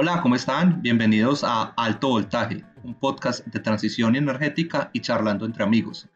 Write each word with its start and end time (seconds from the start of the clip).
Hola, 0.00 0.22
¿cómo 0.22 0.36
están? 0.36 0.80
Bienvenidos 0.80 1.42
a 1.42 1.74
Alto 1.76 2.10
Voltaje, 2.10 2.64
un 2.84 2.94
podcast 2.94 3.44
de 3.44 3.58
transición 3.58 4.14
energética 4.14 4.90
y 4.92 5.00
charlando 5.00 5.44
entre 5.44 5.64
amigos. 5.64 6.08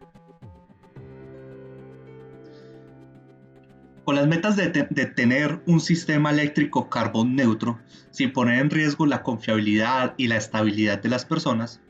Con 4.04 4.14
las 4.14 4.28
metas 4.28 4.54
de, 4.54 4.68
tener 4.68 5.64
un 5.66 5.80
sistema 5.80 6.30
eléctrico 6.30 6.88
carbón 6.88 7.34
neutro, 7.34 7.80
sin 8.12 8.32
poner 8.32 8.60
en 8.60 8.70
riesgo 8.70 9.04
la 9.04 9.24
confiabilidad 9.24 10.14
y 10.16 10.28
la 10.28 10.36
estabilidad 10.36 11.02
de 11.02 11.08
las 11.08 11.24
personas, 11.24 11.80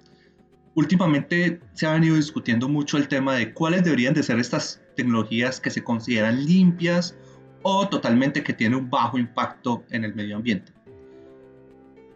últimamente 0.75 1.61
se 1.75 1.87
ha 1.87 1.93
venido 1.93 2.17
discutiendo 2.17 2.71
mucho 2.71 2.97
el 2.97 3.07
tema 3.07 3.35
de 3.35 3.53
cuáles 3.53 3.85
deberían 3.85 4.15
de 4.15 4.23
ser 4.23 4.39
estas 4.39 4.81
tecnologías 4.97 5.61
que 5.61 5.69
se 5.69 5.85
consideran 5.85 6.43
limpias 6.47 7.15
o 7.61 7.87
totalmente 7.87 8.43
que 8.43 8.55
tienen 8.55 8.79
un 8.79 8.89
bajo 8.89 9.19
impacto 9.19 9.85
en 9.91 10.05
el 10.05 10.15
medio 10.15 10.37
ambiente. 10.37 10.73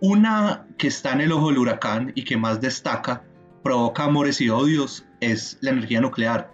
Una 0.01 0.67
que 0.77 0.89
está 0.89 1.13
en 1.13 1.23
el 1.23 1.33
ojo 1.33 1.49
del 1.49 1.59
huracán 1.59 2.13
y 2.15 2.25
que 2.25 2.37
más 2.37 2.61
destaca, 2.61 3.25
provoca 3.63 4.05
amores 4.05 4.41
y 4.41 4.51
odios, 4.51 5.07
es 5.21 5.59
la 5.61 5.71
energía 5.71 6.01
nuclear. 6.01 6.53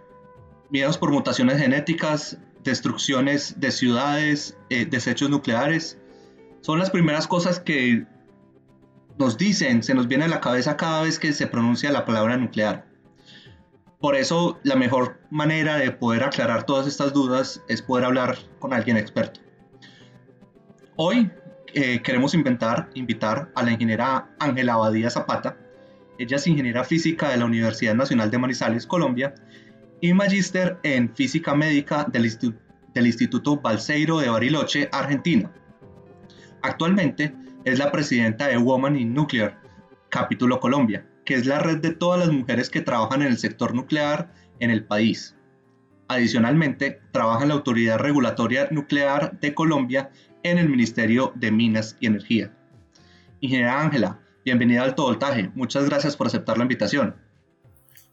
Miedos 0.70 0.96
por 0.96 1.10
mutaciones 1.10 1.58
genéticas, 1.58 2.38
destrucciones 2.62 3.58
de 3.58 3.72
ciudades, 3.72 4.56
eh, 4.70 4.86
desechos 4.86 5.28
nucleares, 5.28 5.98
son 6.60 6.78
las 6.78 6.90
primeras 6.90 7.26
cosas 7.26 7.58
que 7.58 8.06
nos 9.18 9.36
dicen, 9.36 9.82
se 9.82 9.94
nos 9.94 10.06
viene 10.06 10.24
a 10.24 10.28
la 10.28 10.40
cabeza 10.40 10.76
cada 10.76 11.02
vez 11.02 11.18
que 11.18 11.32
se 11.32 11.46
pronuncia 11.46 11.90
la 11.90 12.04
palabra 12.04 12.36
nuclear. 12.36 12.86
Por 14.00 14.16
eso 14.16 14.58
la 14.62 14.76
mejor 14.76 15.20
manera 15.30 15.76
de 15.76 15.90
poder 15.90 16.22
aclarar 16.22 16.64
todas 16.64 16.86
estas 16.86 17.12
dudas 17.12 17.62
es 17.68 17.82
poder 17.82 18.04
hablar 18.04 18.38
con 18.58 18.72
alguien 18.72 18.96
experto. 18.96 19.40
Hoy 20.96 21.30
eh, 21.74 22.00
queremos 22.02 22.34
invitar 22.34 23.50
a 23.54 23.62
la 23.62 23.70
ingeniera 23.70 24.30
Ángela 24.38 24.74
Abadía 24.74 25.10
Zapata. 25.10 25.56
Ella 26.18 26.36
es 26.36 26.46
ingeniera 26.46 26.84
física 26.84 27.30
de 27.30 27.38
la 27.38 27.46
Universidad 27.46 27.94
Nacional 27.94 28.30
de 28.30 28.38
Manizales, 28.38 28.86
Colombia, 28.86 29.34
y 30.00 30.12
magíster 30.12 30.78
en 30.82 31.14
física 31.14 31.54
médica 31.54 32.04
del, 32.10 32.30
del 32.94 33.06
Instituto 33.06 33.56
Balseiro 33.60 34.18
de 34.18 34.28
Bariloche, 34.28 34.88
Argentina. 34.92 35.50
Actualmente 36.62 37.34
es 37.64 37.78
la 37.78 37.90
presidenta 37.90 38.48
de 38.48 38.56
Woman 38.56 38.96
in 38.96 39.14
Nuclear, 39.14 39.60
capítulo 40.08 40.60
Colombia, 40.60 41.06
que 41.24 41.34
es 41.34 41.46
la 41.46 41.58
red 41.58 41.78
de 41.78 41.92
todas 41.92 42.20
las 42.20 42.30
mujeres 42.30 42.68
que 42.68 42.80
trabajan 42.80 43.22
en 43.22 43.28
el 43.28 43.38
sector 43.38 43.74
nuclear 43.74 44.32
en 44.60 44.70
el 44.70 44.84
país. 44.84 45.36
Adicionalmente, 46.08 47.00
trabaja 47.12 47.42
en 47.42 47.48
la 47.48 47.54
Autoridad 47.54 47.98
Regulatoria 47.98 48.68
Nuclear 48.70 49.40
de 49.40 49.54
Colombia 49.54 50.10
en 50.42 50.58
el 50.58 50.68
Ministerio 50.68 51.32
de 51.34 51.50
Minas 51.50 51.96
y 52.00 52.06
Energía. 52.06 52.52
Ingeniera 53.40 53.80
Ángela, 53.80 54.20
bienvenida 54.44 54.82
al 54.82 54.90
Alto 54.90 55.04
Voltaje. 55.04 55.50
Muchas 55.54 55.88
gracias 55.88 56.16
por 56.16 56.26
aceptar 56.26 56.58
la 56.58 56.64
invitación. 56.64 57.16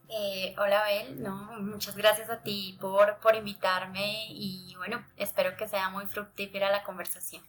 Eh, 0.08 0.54
hola 0.58 0.80
Abel, 0.80 1.22
no, 1.22 1.60
muchas 1.60 1.96
gracias 1.96 2.30
a 2.30 2.42
ti 2.42 2.76
por, 2.80 3.18
por 3.22 3.36
invitarme 3.36 4.26
y 4.28 4.74
bueno, 4.76 5.04
espero 5.16 5.56
que 5.56 5.68
sea 5.68 5.88
muy 5.88 6.06
fructífera 6.06 6.70
la 6.70 6.82
conversación. 6.82 7.42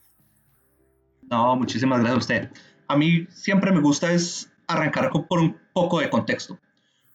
No, 1.24 1.56
muchísimas 1.56 2.00
gracias 2.00 2.16
a 2.16 2.20
usted. 2.20 2.52
A 2.88 2.98
mí 2.98 3.26
siempre 3.30 3.72
me 3.72 3.80
gusta 3.80 4.12
es 4.12 4.52
arrancar 4.68 5.12
por 5.12 5.40
un 5.40 5.58
poco 5.74 6.00
de 6.00 6.10
contexto. 6.10 6.60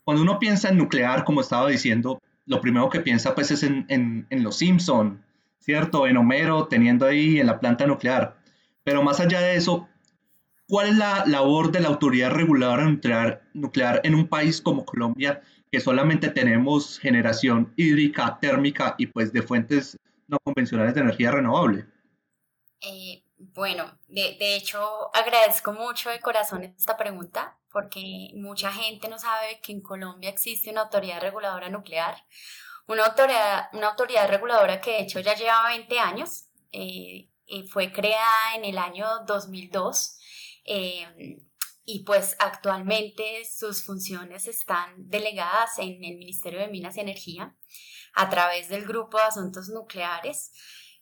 Cuando 0.04 0.22
uno 0.22 0.38
piensa 0.38 0.68
en 0.68 0.78
nuclear, 0.78 1.24
como 1.24 1.40
estaba 1.40 1.68
diciendo, 1.68 2.20
lo 2.46 2.60
primero 2.60 2.88
que 2.88 3.00
piensa 3.00 3.34
pues 3.34 3.50
es 3.50 3.62
en, 3.62 3.86
en, 3.88 4.42
los 4.42 4.56
Simpson, 4.56 5.24
¿cierto? 5.66 6.06
En 6.06 6.16
Homero 6.16 6.68
teniendo 6.68 7.06
ahí 7.06 7.40
en 7.40 7.48
la 7.48 7.58
planta 7.58 7.86
nuclear. 7.86 8.36
Pero 8.84 9.02
más 9.02 9.18
allá 9.18 9.40
de 9.40 9.56
eso, 9.56 9.88
¿cuál 10.68 10.90
es 10.90 10.96
la 10.96 11.26
labor 11.26 11.72
de 11.72 11.80
la 11.80 11.88
autoridad 11.88 12.30
reguladora 12.30 12.84
nuclear, 12.84 14.00
en 14.04 14.14
un 14.14 14.28
país 14.28 14.62
como 14.62 14.86
Colombia, 14.86 15.42
que 15.72 15.80
solamente 15.80 16.28
tenemos 16.30 17.00
generación 17.00 17.72
hídrica, 17.76 18.38
térmica 18.40 18.94
y 18.96 19.08
pues 19.08 19.32
de 19.32 19.42
fuentes 19.42 19.98
no 20.28 20.38
convencionales 20.38 20.94
de 20.94 21.00
energía 21.00 21.32
renovable? 21.32 21.84
Eh, 22.80 23.24
bueno, 23.36 23.98
de, 24.06 24.36
de, 24.38 24.54
hecho 24.54 24.78
agradezco 25.14 25.72
mucho 25.72 26.10
de 26.10 26.20
corazón 26.20 26.62
esta 26.62 26.96
pregunta 26.96 27.56
porque 27.72 28.30
mucha 28.34 28.70
gente 28.70 29.08
no 29.08 29.18
sabe 29.18 29.60
que 29.60 29.72
en 29.72 29.80
Colombia 29.80 30.30
existe 30.30 30.70
una 30.70 30.82
autoridad 30.82 31.20
reguladora 31.20 31.68
nuclear, 31.68 32.14
una 32.86 33.06
autoridad, 33.06 33.68
una 33.72 33.88
autoridad 33.88 34.28
reguladora 34.28 34.80
que 34.80 34.92
de 34.92 35.00
hecho 35.00 35.20
ya 35.20 35.34
lleva 35.34 35.68
20 35.68 35.98
años, 35.98 36.48
eh, 36.72 37.28
fue 37.70 37.92
creada 37.92 38.56
en 38.56 38.64
el 38.64 38.78
año 38.78 39.06
2002 39.26 40.18
eh, 40.64 41.38
y 41.84 42.02
pues 42.04 42.36
actualmente 42.40 43.44
sus 43.44 43.84
funciones 43.84 44.48
están 44.48 44.94
delegadas 44.96 45.78
en 45.78 46.02
el 46.04 46.18
Ministerio 46.18 46.58
de 46.60 46.68
Minas 46.68 46.96
y 46.96 47.00
Energía 47.00 47.56
a 48.14 48.28
través 48.28 48.68
del 48.68 48.84
Grupo 48.84 49.18
de 49.18 49.24
Asuntos 49.24 49.68
Nucleares 49.68 50.52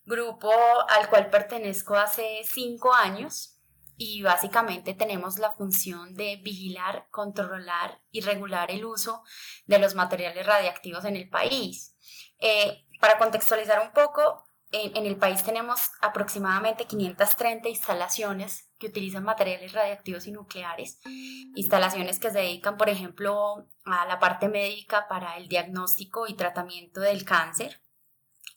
grupo 0.04 0.52
al 0.88 1.08
cual 1.08 1.30
pertenezco 1.30 1.94
hace 1.94 2.42
cinco 2.44 2.92
años 2.92 3.53
y 3.96 4.22
básicamente 4.22 4.94
tenemos 4.94 5.38
la 5.38 5.52
función 5.52 6.14
de 6.14 6.36
vigilar, 6.36 7.06
controlar 7.10 8.00
y 8.10 8.20
regular 8.20 8.70
el 8.70 8.84
uso 8.84 9.22
de 9.66 9.78
los 9.78 9.94
materiales 9.94 10.46
radiactivos 10.46 11.04
en 11.04 11.16
el 11.16 11.28
país. 11.28 11.96
Eh, 12.38 12.86
para 13.00 13.18
contextualizar 13.18 13.80
un 13.80 13.92
poco, 13.92 14.44
en, 14.74 15.06
el 15.06 15.16
país 15.16 15.44
tenemos 15.44 15.90
aproximadamente 16.00 16.86
530 16.86 17.68
instalaciones 17.68 18.68
que 18.78 18.88
utilizan 18.88 19.22
materiales 19.22 19.72
radiactivos 19.72 20.26
y 20.26 20.32
nucleares, 20.32 21.00
instalaciones 21.54 22.18
que 22.18 22.30
se 22.30 22.38
dedican, 22.38 22.76
por 22.76 22.88
ejemplo, 22.88 23.68
a 23.84 24.04
la 24.06 24.18
parte 24.18 24.48
médica 24.48 25.06
para 25.08 25.36
el 25.36 25.46
diagnóstico 25.46 26.26
y 26.26 26.34
tratamiento 26.34 27.00
del 27.00 27.24
cáncer, 27.24 27.80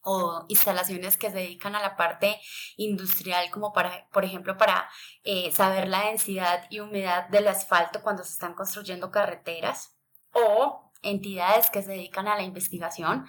o 0.10 0.46
instalaciones 0.48 1.18
que 1.18 1.30
se 1.30 1.38
dedican 1.38 1.76
a 1.76 1.82
la 1.82 1.98
parte 1.98 2.40
industrial, 2.78 3.50
como 3.52 3.74
para, 3.74 4.08
por 4.14 4.24
ejemplo, 4.24 4.58
para 4.58 4.90
eh, 5.24 5.52
saber 5.52 5.90
la 5.90 6.06
densidad 6.06 6.66
y 6.70 6.80
humedad 6.80 7.28
del 7.28 7.50
asfalto 7.50 8.02
cuando 8.02 8.24
se 8.24 8.32
están 8.32 8.54
construyendo 8.54 9.12
carreteras, 9.12 9.98
o 10.32 10.92
entidades 11.02 11.70
que 11.70 11.84
se 11.84 11.92
dedican 11.92 12.30
a 12.30 12.36
la 12.36 12.44
investigación, 12.44 13.26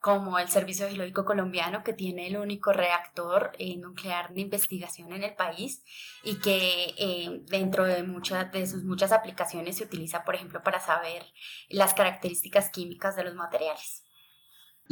como 0.00 0.38
el 0.38 0.48
Servicio 0.48 0.88
Geológico 0.88 1.26
Colombiano, 1.26 1.84
que 1.84 1.92
tiene 1.92 2.26
el 2.26 2.38
único 2.38 2.72
reactor 2.72 3.52
eh, 3.58 3.76
nuclear 3.76 4.32
de 4.32 4.40
investigación 4.40 5.12
en 5.12 5.24
el 5.24 5.34
país 5.34 5.84
y 6.24 6.40
que 6.40 6.94
eh, 6.96 7.42
dentro 7.44 7.84
de, 7.84 8.02
muchas 8.04 8.50
de 8.52 8.66
sus 8.66 8.84
muchas 8.84 9.12
aplicaciones 9.12 9.76
se 9.76 9.84
utiliza, 9.84 10.24
por 10.24 10.34
ejemplo, 10.34 10.62
para 10.62 10.80
saber 10.80 11.26
las 11.68 11.92
características 11.92 12.70
químicas 12.70 13.16
de 13.16 13.24
los 13.24 13.34
materiales 13.34 14.01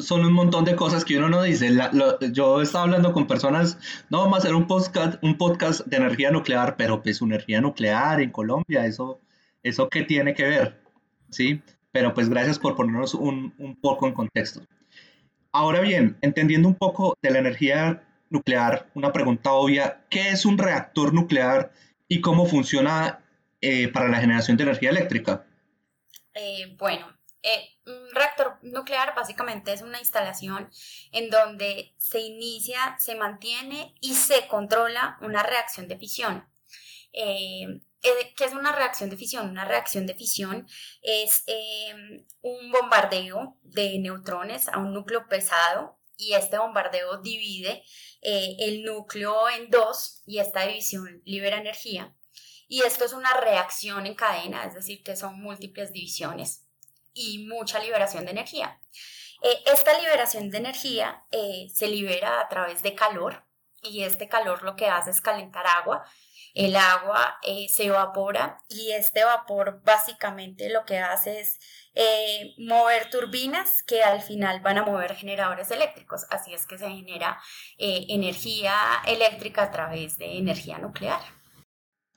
son 0.01 0.25
un 0.25 0.33
montón 0.33 0.65
de 0.65 0.77
cosas 0.77 1.05
que 1.05 1.17
uno 1.17 1.29
no 1.29 1.43
dice. 1.43 1.77
yo 2.33 2.63
estaba 2.63 2.85
hablando 2.85 3.13
con 3.13 3.27
personas, 3.27 3.79
no 4.11 4.21
vamos 4.21 4.37
a 4.37 4.39
hacer 4.39 4.55
un 4.55 4.67
podcast, 4.67 5.23
un 5.23 5.37
podcast 5.37 5.87
de 5.87 5.97
energía 5.97 6.31
nuclear, 6.31 6.77
pero 6.77 7.03
pues 7.03 7.21
energía 7.21 7.61
nuclear 7.61 8.21
en 8.21 8.31
Colombia, 8.31 8.87
eso, 8.87 9.21
eso 9.63 9.89
qué 9.89 10.03
tiene 10.03 10.35
que 10.35 10.45
ver, 10.45 10.81
¿sí? 11.31 11.63
Pero 11.93 12.15
pues 12.15 12.29
gracias 12.29 12.59
por 12.59 12.77
ponernos 12.77 13.15
un, 13.15 13.55
un 13.59 13.77
poco 13.81 14.07
en 14.07 14.15
contexto. 14.15 14.63
Ahora 15.53 15.81
bien, 15.81 16.17
entendiendo 16.21 16.69
un 16.69 16.77
poco 16.77 17.17
de 17.21 17.31
la 17.31 17.41
energía 17.41 18.03
nuclear, 18.31 18.89
una 18.95 19.13
pregunta 19.13 19.53
obvia, 19.53 20.05
¿qué 20.09 20.31
es 20.31 20.47
un 20.47 20.57
reactor 20.57 21.13
nuclear 21.13 21.73
y 22.09 22.21
cómo 22.21 22.47
funciona 22.47 23.21
eh, 23.61 23.89
para 23.89 24.09
la 24.09 24.21
generación 24.21 24.57
de 24.57 24.63
energía 24.63 24.91
eléctrica? 24.91 25.45
Eh, 26.35 26.75
bueno, 26.79 27.07
eh, 27.43 27.71
un 27.87 28.11
reactor 28.15 28.59
nuclear 28.63 29.15
básicamente 29.15 29.73
es 29.73 29.81
una 29.81 29.99
instalación 29.99 30.71
en 31.11 31.31
donde 31.31 31.95
se 31.97 32.21
inicia, 32.21 32.97
se 32.99 33.15
mantiene 33.15 33.95
y 34.01 34.15
se 34.15 34.47
controla 34.47 35.19
una 35.23 35.43
reacción 35.43 35.89
de 35.89 35.99
fisión. 35.99 36.47
Eh, 37.13 37.81
eh, 38.03 38.35
¿Qué 38.37 38.45
es 38.45 38.53
una 38.53 38.73
reacción 38.73 39.09
de 39.11 39.17
fisión? 39.17 39.49
Una 39.49 39.65
reacción 39.65 40.07
de 40.07 40.15
fisión 40.15 40.69
es 41.03 41.45
un 42.43 42.71
bombardeo 42.73 43.59
de 43.63 43.99
neutrones 43.99 44.69
a 44.69 44.79
un 44.79 44.93
núcleo 44.93 45.27
pesado 45.29 45.99
y 46.17 46.35
este 46.35 46.59
bombardeo 46.59 47.23
divide 47.23 47.83
el 48.23 48.85
núcleo 48.85 49.49
en 49.49 49.71
dos 49.71 50.23
y 50.27 50.39
esta 50.39 50.67
división 50.67 51.23
libera 51.25 51.59
energía. 51.59 52.15
Y 52.69 52.83
esto 52.83 53.05
es 53.05 53.13
una 53.15 53.33
reacción 53.35 54.07
en 54.07 54.15
cadena, 54.15 54.65
es 54.65 54.75
decir, 54.75 55.03
que 55.03 55.17
son 55.17 55.41
múltiples 55.41 55.93
divisiones 55.93 56.70
y 57.15 57.47
mucha 57.47 57.79
liberación 57.79 58.25
de 58.25 58.33
energía. 58.33 58.81
Eh, 59.43 59.63
esta 59.73 59.99
liberación 59.99 60.51
de 60.51 60.59
energía 60.59 61.25
eh, 61.31 61.69
se 61.73 61.89
libera 61.89 62.41
a 62.41 62.49
través 62.49 62.83
de 62.83 62.95
calor 62.95 63.45
y 63.83 64.03
este 64.03 64.29
calor 64.29 64.63
lo 64.63 64.77
que 64.77 64.89
hace 64.89 65.11
es 65.11 65.21
calentar 65.21 65.67
agua. 65.67 66.05
El 66.53 66.77
agua 66.77 67.39
eh, 67.43 67.69
se 67.69 67.87
evapora 67.87 68.59
y 68.69 68.93
este 68.93 69.25
vapor 69.25 69.81
básicamente 69.85 70.69
lo 70.69 70.85
que 70.85 70.99
hace 70.99 71.41
es 71.41 71.59
mover 72.59 73.11
turbinas 73.11 73.83
que 73.83 74.03
al 74.03 74.21
final 74.21 74.61
van 74.61 74.79
a 74.79 74.85
mover 74.85 75.17
generadores 75.17 75.71
eléctricos. 75.71 76.27
Así 76.31 76.53
es 76.55 76.67
que 76.67 76.79
se 76.79 76.89
genera 76.89 77.41
energía 77.79 78.75
eléctrica 79.07 79.65
a 79.65 79.71
través 79.71 80.19
de 80.19 80.39
energía 80.39 80.79
nuclear. 80.79 81.21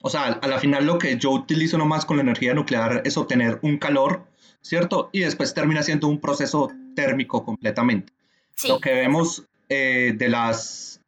O 0.06 0.10
sea, 0.10 0.26
a 0.26 0.48
la 0.50 0.60
final 0.60 0.86
lo 0.86 0.98
que 0.98 1.18
yo 1.18 1.32
utilizo 1.32 1.78
nomás 1.78 2.04
con 2.04 2.18
la 2.18 2.24
energía 2.24 2.54
nuclear 2.54 3.04
es 3.06 3.16
obtener 3.16 3.60
un 3.62 3.78
calor, 3.78 4.26
¿cierto? 4.60 5.10
Y 5.14 5.22
después 5.22 5.54
termina 5.54 5.82
siendo 5.82 6.10
un 6.10 6.20
proceso 6.20 6.70
térmico 6.94 7.46
completamente. 7.46 8.12
Lo 8.68 8.82
que 8.82 8.94
vemos 8.94 9.44
eh, 9.70 10.14
de 10.14 10.28
las 10.28 11.00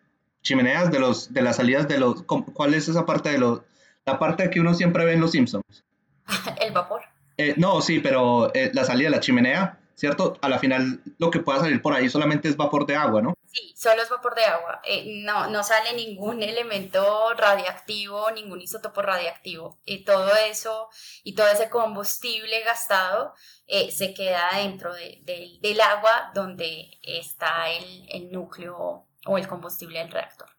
chimeneas, 0.44 0.94
de, 0.94 1.00
los, 1.00 1.34
de 1.34 1.42
las 1.42 1.58
salidas 1.58 1.90
de 1.90 2.00
los... 2.00 2.24
¿Cuál 2.24 2.74
es 2.74 2.88
esa 2.88 3.06
parte 3.06 3.32
de 3.32 3.38
los... 3.38 3.64
La 4.06 4.18
parte 4.18 4.50
que 4.50 4.62
uno 4.62 4.74
siempre 4.74 5.04
ve 5.04 5.12
en 5.12 5.20
Los 5.20 5.32
Simpsons? 5.32 5.84
El 6.62 6.72
vapor. 6.72 7.02
Eh, 7.38 7.54
no, 7.58 7.82
sí, 7.82 8.00
pero 8.00 8.56
eh, 8.56 8.72
la 8.74 8.86
salida 8.86 9.10
de 9.10 9.16
la 9.18 9.20
chimenea, 9.20 9.78
¿cierto? 9.96 10.38
A 10.42 10.48
la 10.48 10.58
final 10.58 11.02
lo 11.18 11.32
que 11.32 11.42
pueda 11.42 11.60
salir 11.60 11.82
por 11.82 11.94
ahí 11.94 12.08
solamente 12.08 12.48
es 12.48 12.56
vapor 12.56 12.86
de 12.86 12.96
agua, 12.96 13.22
¿no? 13.22 13.34
Sí, 13.56 13.74
solo 13.78 14.02
es 14.02 14.10
vapor 14.10 14.36
de 14.36 14.44
agua. 14.44 14.82
Eh, 14.84 15.22
no, 15.24 15.50
no 15.50 15.64
sale 15.64 15.94
ningún 15.94 16.44
elemento 16.44 17.34
radiactivo, 17.38 18.30
ningún 18.32 18.60
isótopo 18.60 19.02
radiactivo. 19.02 19.80
Y 19.86 20.04
todo 20.04 20.36
eso 20.36 20.90
y 21.24 21.36
todo 21.36 21.48
ese 21.48 21.70
combustible 21.70 22.62
gastado 22.66 23.34
eh, 23.66 23.92
se 23.92 24.14
queda 24.14 24.50
dentro 24.58 24.94
del 24.94 25.80
agua 25.80 26.32
donde 26.34 27.00
está 27.02 27.70
el, 27.70 28.30
núcleo 28.30 29.08
o 29.26 29.38
el 29.38 29.48
combustible 29.48 30.00
del 30.00 30.12
reactor. 30.12 30.50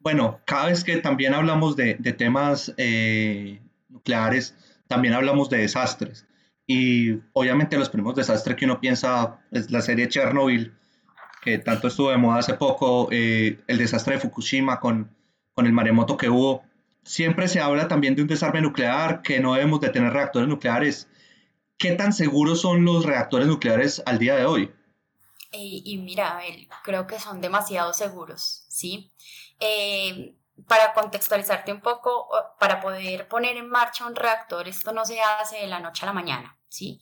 Bueno, 0.00 0.40
cada 0.46 0.66
vez 0.66 0.82
que 0.82 0.96
también 0.96 1.32
hablamos 1.32 1.76
de, 1.76 1.94
temas 1.94 2.74
eh, 2.76 3.62
nucleares, 3.88 4.56
también 4.88 5.14
hablamos 5.14 5.48
de 5.48 5.58
desastres. 5.58 6.26
Y 6.66 7.20
obviamente 7.34 7.78
los 7.78 7.88
primeros 7.88 8.16
desastres 8.16 8.56
que 8.56 8.64
uno 8.64 8.80
piensa 8.80 9.38
es 9.52 9.70
la 9.70 9.80
serie 9.80 10.08
Chernobyl, 10.08 10.76
que 11.40 11.58
tanto 11.58 11.88
estuvo 11.88 12.10
de 12.10 12.16
moda 12.16 12.38
hace 12.38 12.54
poco, 12.54 13.08
eh, 13.10 13.58
el 13.66 13.78
desastre 13.78 14.14
de 14.14 14.20
Fukushima 14.20 14.80
con, 14.80 15.14
con 15.54 15.66
el 15.66 15.72
maremoto 15.72 16.16
que 16.16 16.28
hubo. 16.28 16.62
Siempre 17.02 17.48
se 17.48 17.60
habla 17.60 17.88
también 17.88 18.14
de 18.14 18.22
un 18.22 18.28
desarme 18.28 18.60
nuclear, 18.60 19.22
que 19.22 19.40
no 19.40 19.54
debemos 19.54 19.80
de 19.80 19.88
tener 19.88 20.12
reactores 20.12 20.48
nucleares. 20.48 21.08
¿Qué 21.78 21.92
tan 21.92 22.12
seguros 22.12 22.60
son 22.60 22.84
los 22.84 23.06
reactores 23.06 23.48
nucleares 23.48 24.02
al 24.04 24.18
día 24.18 24.36
de 24.36 24.44
hoy? 24.44 24.70
Y, 25.52 25.98
mira, 25.98 26.40
creo 26.84 27.06
que 27.06 27.18
son 27.18 27.40
demasiado 27.40 27.92
seguros, 27.92 28.66
¿sí? 28.68 29.10
Eh, 29.58 30.36
para 30.68 30.92
contextualizarte 30.92 31.72
un 31.72 31.80
poco, 31.80 32.28
para 32.60 32.80
poder 32.80 33.26
poner 33.26 33.56
en 33.56 33.68
marcha 33.68 34.06
un 34.06 34.14
reactor, 34.14 34.68
esto 34.68 34.92
no 34.92 35.04
se 35.04 35.20
hace 35.20 35.56
de 35.56 35.66
la 35.66 35.80
noche 35.80 36.04
a 36.04 36.06
la 36.06 36.12
mañana, 36.12 36.58
¿sí? 36.68 37.00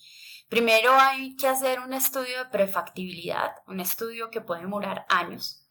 Primero 0.48 0.92
hay 0.98 1.36
que 1.36 1.46
hacer 1.46 1.78
un 1.80 1.92
estudio 1.92 2.38
de 2.38 2.50
prefactibilidad, 2.50 3.56
un 3.66 3.80
estudio 3.80 4.30
que 4.30 4.40
puede 4.40 4.62
demorar 4.62 5.04
años, 5.10 5.68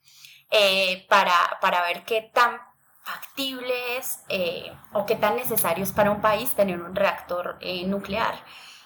eh, 0.51 1.06
para, 1.09 1.33
para, 1.62 1.81
ver 1.81 2.06
qué 2.06 2.29
tan 2.33 2.62
factible 3.01 3.97
es 3.97 4.19
eh, 4.29 4.71
o 4.94 5.06
qué 5.06 5.15
tan 5.15 5.35
necesario 5.35 5.83
es 5.83 5.91
para 5.91 6.12
un 6.12 6.21
país 6.21 6.53
tener 6.53 6.79
un 6.79 6.95
reactor 6.95 7.57
eh, 7.62 7.85
nuclear 7.85 8.35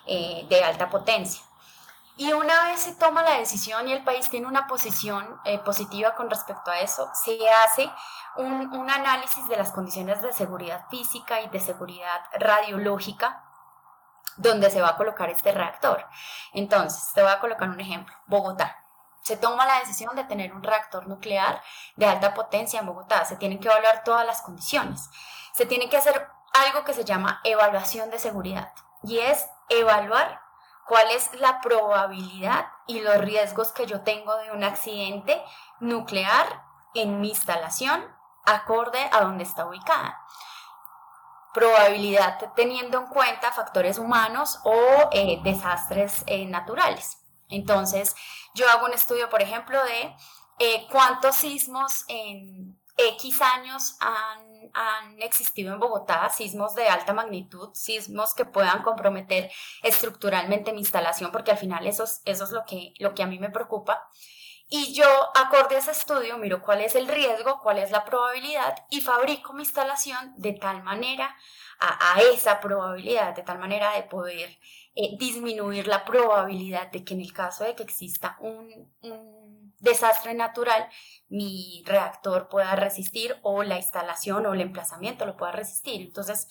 de 0.07 0.63
alta 0.63 0.89
potencia. 0.89 1.41
Y 2.17 2.33
una 2.33 2.65
vez 2.65 2.81
se 2.81 2.95
toma 2.95 3.23
la 3.23 3.37
decisión 3.37 3.87
y 3.87 3.93
el 3.93 4.03
país 4.03 4.29
tiene 4.29 4.47
una 4.47 4.67
posición 4.67 5.39
positiva 5.63 6.15
con 6.15 6.29
respecto 6.29 6.69
a 6.69 6.81
eso, 6.81 7.09
se 7.13 7.37
hace 7.49 7.89
un, 8.35 8.73
un 8.73 8.89
análisis 8.89 9.47
de 9.47 9.55
las 9.55 9.71
condiciones 9.71 10.21
de 10.21 10.33
seguridad 10.33 10.85
física 10.89 11.41
y 11.41 11.49
de 11.49 11.59
seguridad 11.61 12.23
radiológica 12.33 13.50
donde 14.37 14.69
se 14.69 14.81
va 14.81 14.89
a 14.89 14.97
colocar 14.97 15.29
este 15.29 15.51
reactor. 15.51 16.07
Entonces, 16.53 17.11
te 17.13 17.21
voy 17.21 17.31
a 17.31 17.39
colocar 17.39 17.69
un 17.69 17.79
ejemplo. 17.79 18.15
Bogotá. 18.25 18.77
Se 19.23 19.37
toma 19.37 19.65
la 19.65 19.79
decisión 19.79 20.15
de 20.15 20.23
tener 20.23 20.53
un 20.53 20.63
reactor 20.63 21.07
nuclear 21.07 21.61
de 21.95 22.07
alta 22.07 22.33
potencia 22.33 22.79
en 22.79 22.87
Bogotá. 22.87 23.23
Se 23.25 23.35
tienen 23.35 23.59
que 23.59 23.67
evaluar 23.67 24.03
todas 24.03 24.25
las 24.25 24.41
condiciones. 24.41 25.09
Se 25.53 25.65
tiene 25.65 25.89
que 25.89 25.97
hacer 25.97 26.27
algo 26.53 26.83
que 26.83 26.93
se 26.93 27.05
llama 27.05 27.39
evaluación 27.43 28.09
de 28.09 28.19
seguridad. 28.19 28.71
Y 29.03 29.19
es 29.19 29.47
evaluar 29.69 30.41
cuál 30.87 31.09
es 31.11 31.33
la 31.39 31.61
probabilidad 31.61 32.67
y 32.87 33.01
los 33.01 33.17
riesgos 33.17 33.71
que 33.71 33.85
yo 33.85 34.01
tengo 34.01 34.35
de 34.37 34.51
un 34.51 34.63
accidente 34.63 35.41
nuclear 35.79 36.63
en 36.93 37.21
mi 37.21 37.29
instalación 37.29 38.03
acorde 38.45 39.07
a 39.13 39.21
donde 39.21 39.43
está 39.43 39.65
ubicada 39.65 40.19
probabilidad 41.53 42.37
teniendo 42.55 42.99
en 42.99 43.07
cuenta 43.07 43.51
factores 43.51 43.97
humanos 43.97 44.59
o 44.63 45.09
eh, 45.11 45.39
desastres 45.43 46.23
eh, 46.27 46.45
naturales. 46.45 47.17
Entonces, 47.49 48.15
yo 48.53 48.69
hago 48.69 48.85
un 48.85 48.93
estudio, 48.93 49.29
por 49.29 49.41
ejemplo, 49.41 49.83
de 49.83 50.15
eh, 50.59 50.87
cuántos 50.89 51.35
sismos 51.35 52.05
en 52.07 52.79
X 52.97 53.41
años 53.41 53.97
han, 53.99 54.51
existido 55.17 55.73
en 55.73 55.79
Bogotá, 55.79 56.29
sismos 56.29 56.75
de 56.75 56.87
alta 56.87 57.13
magnitud, 57.13 57.71
sismos 57.73 58.33
que 58.33 58.45
puedan 58.45 58.83
comprometer 58.83 59.51
estructuralmente 59.83 60.71
mi 60.71 60.79
instalación, 60.79 61.31
porque 61.31 61.51
al 61.51 61.57
final 61.57 61.85
eso 61.87 62.05
es, 62.05 62.21
eso 62.25 62.45
es 62.45 62.51
lo, 62.51 62.63
que, 62.65 62.93
lo 62.99 63.13
que 63.13 63.23
a 63.23 63.27
mí 63.27 63.37
me 63.37 63.49
preocupa. 63.49 64.07
Y 64.73 64.93
yo, 64.93 65.05
acorde 65.35 65.75
a 65.75 65.79
ese 65.79 65.91
estudio, 65.91 66.37
miro 66.37 66.61
cuál 66.61 66.79
es 66.79 66.95
el 66.95 67.09
riesgo, 67.09 67.59
cuál 67.61 67.77
es 67.77 67.91
la 67.91 68.05
probabilidad 68.05 68.85
y 68.89 69.01
fabrico 69.01 69.51
mi 69.51 69.63
instalación 69.63 70.33
de 70.37 70.53
tal 70.53 70.81
manera 70.81 71.35
a, 71.77 72.21
esa 72.33 72.61
probabilidad, 72.61 73.35
de 73.35 73.43
tal 73.43 73.59
manera 73.59 73.91
de 73.95 74.03
poder 74.03 74.57
eh, 74.95 75.17
disminuir 75.19 75.87
la 75.87 76.05
probabilidad 76.05 76.89
de 76.89 77.03
que 77.03 77.15
en 77.15 77.19
el 77.19 77.33
caso 77.33 77.65
de 77.65 77.75
que 77.75 77.83
exista 77.83 78.37
un, 78.39 78.89
un 79.01 79.73
desastre 79.79 80.33
natural, 80.35 80.87
mi 81.27 81.83
reactor 81.85 82.47
pueda 82.47 82.73
resistir 82.77 83.35
o 83.41 83.63
la 83.63 83.75
instalación 83.75 84.45
o 84.45 84.53
el 84.53 84.61
emplazamiento 84.61 85.25
lo 85.25 85.35
pueda 85.35 85.51
resistir. 85.51 85.99
Entonces, 85.99 86.47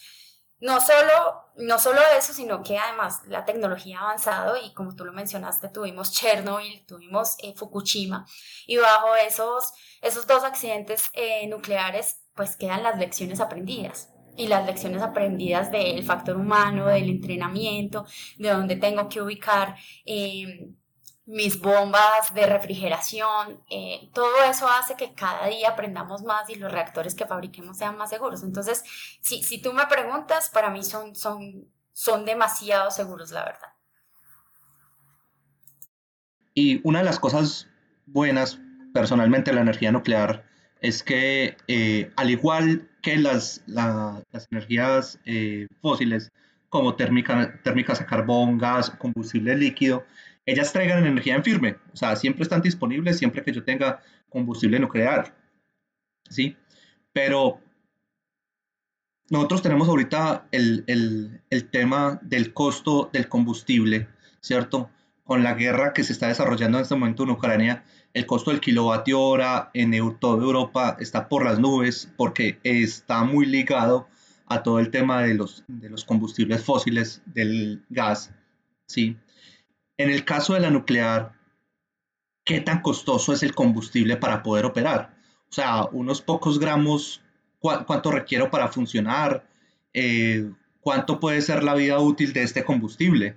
no 0.61 0.81
solo, 0.81 1.45
no 1.57 1.79
solo 1.79 2.01
eso, 2.17 2.33
sino 2.33 2.62
que 2.62 2.79
además 2.79 3.23
la 3.27 3.45
tecnología 3.45 3.99
ha 3.99 4.03
avanzado 4.03 4.57
y 4.62 4.73
como 4.75 4.95
tú 4.95 5.05
lo 5.05 5.12
mencionaste, 5.12 5.69
tuvimos 5.71 6.12
Chernobyl, 6.12 6.85
tuvimos 6.87 7.37
eh, 7.43 7.55
Fukushima 7.57 8.27
y 8.67 8.77
bajo 8.77 9.15
esos, 9.27 9.73
esos 10.03 10.27
dos 10.27 10.45
accidentes 10.45 11.11
eh, 11.15 11.47
nucleares 11.49 12.21
pues 12.35 12.57
quedan 12.57 12.83
las 12.83 12.99
lecciones 12.99 13.41
aprendidas 13.41 14.11
y 14.37 14.47
las 14.47 14.65
lecciones 14.67 15.03
aprendidas 15.03 15.71
del 15.71 16.03
factor 16.05 16.37
humano, 16.37 16.87
del 16.87 17.11
entrenamiento, 17.11 18.07
de 18.39 18.51
dónde 18.51 18.77
tengo 18.77 19.09
que 19.09 19.21
ubicar 19.21 19.77
eh, 20.07 20.71
mis 21.31 21.61
bombas 21.61 22.35
de 22.35 22.44
refrigeración, 22.47 23.62
eh, 23.71 24.11
todo 24.12 24.43
eso 24.50 24.69
hace 24.69 24.97
que 24.97 25.15
cada 25.15 25.47
día 25.47 25.71
aprendamos 25.71 26.23
más 26.23 26.50
y 26.50 26.56
los 26.56 26.73
reactores 26.73 27.14
que 27.14 27.25
fabriquemos 27.25 27.78
sean 27.78 27.97
más 27.97 28.11
seguros. 28.11 28.43
Entonces, 28.43 28.83
si, 29.21 29.43
si 29.43 29.62
tú 29.62 29.73
me 29.73 29.87
preguntas, 29.87 30.50
para 30.50 30.71
mí 30.71 30.83
son, 30.83 31.14
son, 31.14 31.69
son 31.93 32.25
demasiado 32.25 32.90
seguros, 32.90 33.31
la 33.31 33.45
verdad. 33.45 33.69
Y 36.52 36.81
una 36.83 36.99
de 36.99 37.05
las 37.05 37.21
cosas 37.21 37.69
buenas, 38.07 38.59
personalmente, 38.93 39.52
de 39.52 39.55
la 39.55 39.62
energía 39.62 39.93
nuclear 39.93 40.45
es 40.81 41.05
que, 41.05 41.57
eh, 41.69 42.11
al 42.16 42.31
igual 42.31 42.90
que 43.02 43.16
las, 43.19 43.62
las 43.66 44.49
energías 44.50 45.21
eh, 45.26 45.69
fósiles, 45.81 46.33
como 46.69 46.97
térmica, 46.97 47.61
térmicas 47.62 48.00
a 48.00 48.07
carbón, 48.07 48.59
gas, 48.59 48.90
combustible 48.90 49.57
líquido, 49.57 50.05
ellas 50.50 50.73
traigan 50.73 51.07
energía 51.07 51.37
en 51.37 51.45
firme, 51.45 51.76
o 51.92 51.97
sea, 51.97 52.16
siempre 52.16 52.42
están 52.42 52.62
disponibles 52.62 53.19
siempre 53.19 53.42
que 53.42 53.52
yo 53.52 53.62
tenga 53.62 54.00
combustible 54.28 54.78
nuclear, 54.78 55.35
¿sí? 56.28 56.57
Pero 57.12 57.61
nosotros 59.30 59.62
tenemos 59.62 59.88
ahorita 59.88 60.49
el, 60.50 61.40
tema 61.71 62.19
del 62.23 62.52
costo 62.52 63.11
del 63.12 63.28
combustible, 63.28 64.09
¿cierto? 64.40 64.90
Con 65.23 65.45
la 65.45 65.54
guerra 65.54 65.92
que 65.92 66.02
se 66.02 66.12
está 66.12 66.26
desarrollando 66.26 66.78
en 66.78 66.83
este 66.83 66.97
momento 66.97 67.23
en 67.23 67.30
Ucrania, 67.30 67.85
el 68.12 68.26
costo 68.26 68.50
del 68.50 68.61
kilovatio 68.61 69.21
hora 69.21 69.71
en 69.73 69.92
toda 70.19 70.42
Europa 70.42 70.97
está 70.99 71.28
por 71.28 71.45
las 71.45 71.61
nubes 71.61 72.12
porque 72.16 72.59
está 72.64 73.23
muy 73.23 73.47
ligado 73.47 74.09
a 74.47 74.64
todo 74.64 74.80
el 74.80 74.90
tema 74.90 75.23
de 75.23 75.35
los, 75.35 75.62
de 75.69 75.90
los 75.90 76.04
combustibles 76.04 76.64
fósiles, 76.64 77.23
del 77.25 77.85
gas, 77.88 78.35
¿sí? 78.87 79.16
En 80.00 80.09
el 80.09 80.25
caso 80.25 80.54
de 80.54 80.61
la 80.61 80.71
nuclear, 80.71 81.35
¿qué 82.42 82.62
tan 82.62 82.80
costoso 82.80 83.35
es 83.35 83.42
el 83.42 83.54
combustible 83.54 84.16
para 84.16 84.42
poder 84.42 84.64
operar? 84.64 85.14
O 85.50 85.52
sea, 85.52 85.85
unos 85.92 86.23
pocos 86.23 86.59
gramos, 86.59 87.21
¿cuánto 87.59 88.11
requiero 88.11 88.50
para 88.50 88.69
funcionar? 88.69 89.47
Eh, 89.92 90.50
¿Cuánto 90.80 91.21
puede 91.21 91.42
ser 91.42 91.62
la 91.62 91.75
vida 91.75 91.99
útil 91.99 92.33
de 92.33 92.45
este 92.45 92.64
combustible? 92.64 93.37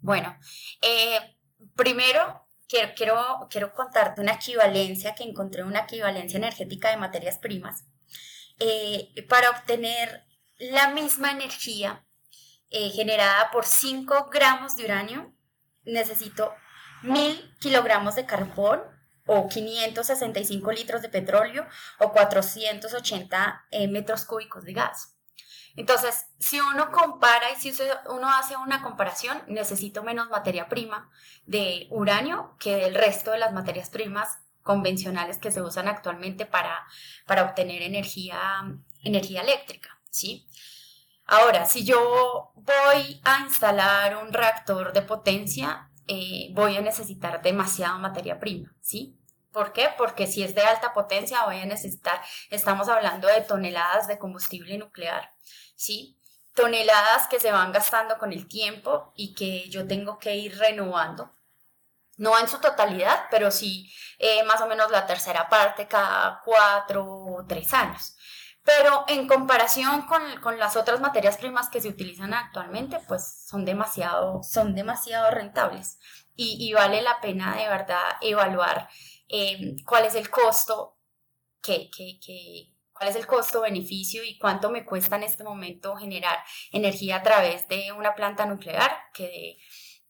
Bueno, 0.00 0.36
eh, 0.82 1.36
primero 1.76 2.44
quiero, 2.66 3.46
quiero, 3.48 3.72
contarte 3.74 4.20
una 4.20 4.32
equivalencia, 4.32 5.14
que 5.14 5.22
encontré 5.22 5.62
una 5.62 5.82
equivalencia 5.82 6.38
energética 6.38 6.90
de 6.90 6.96
materias 6.96 7.38
primas. 7.38 7.84
Eh, 8.58 9.24
para 9.28 9.50
obtener 9.50 10.24
la 10.58 10.88
misma 10.88 11.30
energía 11.30 12.04
eh, 12.72 12.90
generada 12.90 13.50
por 13.50 13.66
5 13.66 14.30
gramos 14.32 14.76
de 14.76 14.84
uranio, 14.84 15.32
necesito 15.84 16.54
1000 17.02 17.56
kilogramos 17.58 18.14
de 18.14 18.26
carbón 18.26 18.82
o 19.26 19.48
565 19.48 20.72
litros 20.72 21.02
de 21.02 21.08
petróleo 21.08 21.66
o 21.98 22.12
480 22.12 23.66
eh, 23.70 23.88
metros 23.88 24.24
cúbicos 24.24 24.64
de 24.64 24.72
gas. 24.72 25.16
Entonces, 25.76 26.26
si 26.38 26.60
uno 26.60 26.90
compara 26.90 27.50
y 27.50 27.56
si 27.56 27.72
uno 28.06 28.28
hace 28.28 28.56
una 28.56 28.82
comparación, 28.82 29.42
necesito 29.46 30.02
menos 30.02 30.28
materia 30.28 30.68
prima 30.68 31.10
de 31.46 31.86
uranio 31.90 32.56
que 32.58 32.76
del 32.76 32.94
resto 32.94 33.30
de 33.30 33.38
las 33.38 33.52
materias 33.52 33.88
primas 33.88 34.38
convencionales 34.62 35.38
que 35.38 35.50
se 35.50 35.62
usan 35.62 35.88
actualmente 35.88 36.46
para, 36.46 36.86
para 37.26 37.44
obtener 37.44 37.82
energía, 37.82 38.38
energía 39.02 39.40
eléctrica, 39.40 39.98
¿sí? 40.10 40.46
Ahora, 41.32 41.64
si 41.64 41.82
yo 41.82 42.52
voy 42.56 43.18
a 43.24 43.40
instalar 43.40 44.18
un 44.18 44.34
reactor 44.34 44.92
de 44.92 45.00
potencia, 45.00 45.88
eh, 46.06 46.48
voy 46.52 46.76
a 46.76 46.82
necesitar 46.82 47.40
demasiada 47.40 47.96
materia 47.96 48.38
prima, 48.38 48.70
¿sí? 48.82 49.18
¿Por 49.50 49.72
qué? 49.72 49.88
Porque 49.96 50.26
si 50.26 50.42
es 50.42 50.54
de 50.54 50.60
alta 50.60 50.92
potencia 50.92 51.46
voy 51.46 51.58
a 51.58 51.64
necesitar, 51.64 52.20
estamos 52.50 52.90
hablando 52.90 53.28
de 53.28 53.40
toneladas 53.40 54.08
de 54.08 54.18
combustible 54.18 54.76
nuclear, 54.76 55.30
¿sí? 55.74 56.18
Toneladas 56.54 57.28
que 57.28 57.40
se 57.40 57.50
van 57.50 57.72
gastando 57.72 58.18
con 58.18 58.34
el 58.34 58.46
tiempo 58.46 59.14
y 59.16 59.32
que 59.32 59.70
yo 59.70 59.86
tengo 59.86 60.18
que 60.18 60.36
ir 60.36 60.58
renovando. 60.58 61.32
No 62.18 62.38
en 62.38 62.46
su 62.46 62.58
totalidad, 62.60 63.24
pero 63.30 63.50
sí 63.50 63.90
eh, 64.18 64.44
más 64.44 64.60
o 64.60 64.66
menos 64.66 64.90
la 64.90 65.06
tercera 65.06 65.48
parte 65.48 65.88
cada 65.88 66.42
cuatro 66.44 67.06
o 67.06 67.46
tres 67.48 67.72
años. 67.72 68.16
Pero 68.64 69.04
en 69.08 69.26
comparación 69.26 70.02
con, 70.02 70.22
con, 70.40 70.58
las 70.58 70.76
otras 70.76 71.00
materias 71.00 71.36
primas 71.36 71.68
que 71.68 71.80
se 71.80 71.88
utilizan 71.88 72.32
actualmente, 72.32 73.00
pues 73.08 73.44
son 73.48 73.64
demasiado, 73.64 74.42
son 74.44 74.74
demasiado 74.74 75.30
rentables 75.32 75.98
y, 76.36 76.56
y 76.60 76.72
vale 76.72 77.02
la 77.02 77.20
pena 77.20 77.56
de 77.56 77.68
verdad 77.68 78.02
evaluar 78.20 78.88
Em, 79.34 79.76
cuál 79.86 80.04
es 80.04 80.14
el 80.14 80.28
costo, 80.28 80.98
que, 81.62 81.88
cuál 82.92 83.08
es 83.08 83.16
el 83.16 83.26
costo-beneficio 83.26 84.22
y 84.22 84.38
cuánto 84.38 84.68
me 84.68 84.84
cuesta 84.84 85.16
en 85.16 85.22
este 85.22 85.42
momento 85.42 85.96
generar 85.96 86.38
energía 86.70 87.16
a 87.16 87.22
través 87.22 87.66
de 87.66 87.92
una 87.92 88.14
planta 88.14 88.44
nuclear 88.44 88.92
que 89.14 89.22
de, 89.24 89.58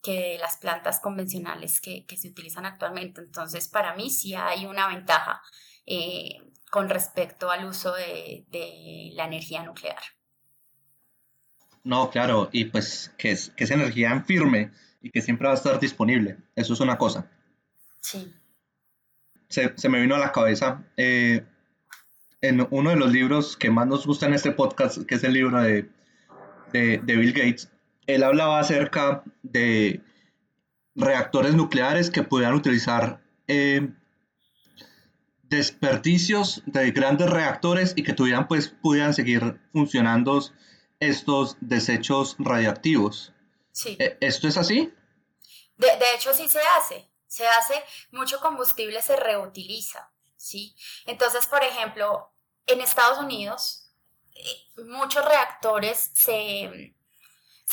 que 0.01 0.37
las 0.39 0.57
plantas 0.57 0.99
convencionales 0.99 1.79
que, 1.79 2.05
se 2.17 2.27
utilizan 2.27 2.65
actualmente. 2.65 3.21
Entonces, 3.21 3.69
para 3.69 3.95
mí 3.95 4.09
sí 4.09 4.35
hay 4.35 4.65
una 4.65 4.89
ventaja 4.89 5.41
eh, 5.85 6.41
con 6.71 6.89
respecto 6.89 7.51
al 7.51 7.65
uso 7.65 7.93
de, 7.93 8.45
de, 8.51 9.11
la 9.13 9.25
energía 9.25 9.63
nuclear. 9.63 10.01
No, 11.83 12.09
claro, 12.09 12.49
y 12.51 12.65
pues 12.65 13.13
que 13.17 13.31
es, 13.31 13.49
que 13.55 13.65
es 13.65 13.71
energía 13.71 14.11
en 14.11 14.25
firme 14.25 14.71
y 15.01 15.11
que 15.11 15.21
siempre 15.21 15.47
va 15.47 15.53
a 15.53 15.57
estar 15.57 15.79
disponible. 15.79 16.37
Eso 16.55 16.73
es 16.73 16.79
una 16.79 16.97
cosa. 16.97 17.29
Sí 17.99 18.33
se, 19.53 19.89
me 19.89 20.01
vino 20.01 20.15
a 20.15 20.19
la 20.19 20.31
cabeza 20.31 20.83
eh, 20.97 21.45
en 22.41 22.67
uno 22.71 22.89
de 22.89 22.95
los 22.95 23.11
libros 23.11 23.55
que 23.55 23.69
más 23.69 23.87
nos 23.87 24.05
gusta 24.05 24.25
en 24.25 24.33
este 24.33 24.51
podcast, 24.51 25.05
que 25.05 25.15
es 25.15 25.23
el 25.23 25.33
libro 25.33 25.61
de, 25.61 25.89
de, 26.71 26.97
Bill 27.05 27.33
Gates, 27.33 27.69
él 28.07 28.23
hablaba 28.23 28.59
acerca 28.59 29.23
de 29.43 30.01
reactores 30.95 31.53
nucleares 31.55 32.09
que 32.09 32.23
pudieran 32.23 32.55
utilizar 32.55 33.21
eh, 33.47 33.89
desperdicios 35.43 36.63
de 36.65 36.91
grandes 36.91 37.29
reactores 37.29 37.93
y 37.95 38.03
que 38.03 38.13
tuvieran, 38.13 38.47
pues, 38.47 38.69
pudieran 38.69 39.13
seguir 39.13 39.59
funcionando 39.71 40.41
estos 40.99 41.57
desechos 41.61 42.35
radiactivos. 42.39 43.33
Sí. 43.71 43.95
Eh, 43.99 44.17
¿Esto 44.21 44.47
es 44.47 44.57
así? 44.57 44.93
De, 45.77 45.87
de 45.87 46.15
hecho, 46.15 46.33
sí 46.33 46.47
se 46.49 46.59
hace 46.77 47.13
se 47.33 47.47
hace, 47.47 47.83
mucho 48.11 48.39
combustible 48.39 49.01
se 49.01 49.15
reutiliza, 49.15 50.13
¿sí? 50.37 50.75
Entonces, 51.07 51.47
por 51.47 51.63
ejemplo, 51.63 52.31
en 52.67 52.79
Estados 52.79 53.17
Unidos, 53.17 53.91
eh, 54.35 54.83
muchos 54.85 55.25
reactores 55.25 56.11
se, 56.13 56.93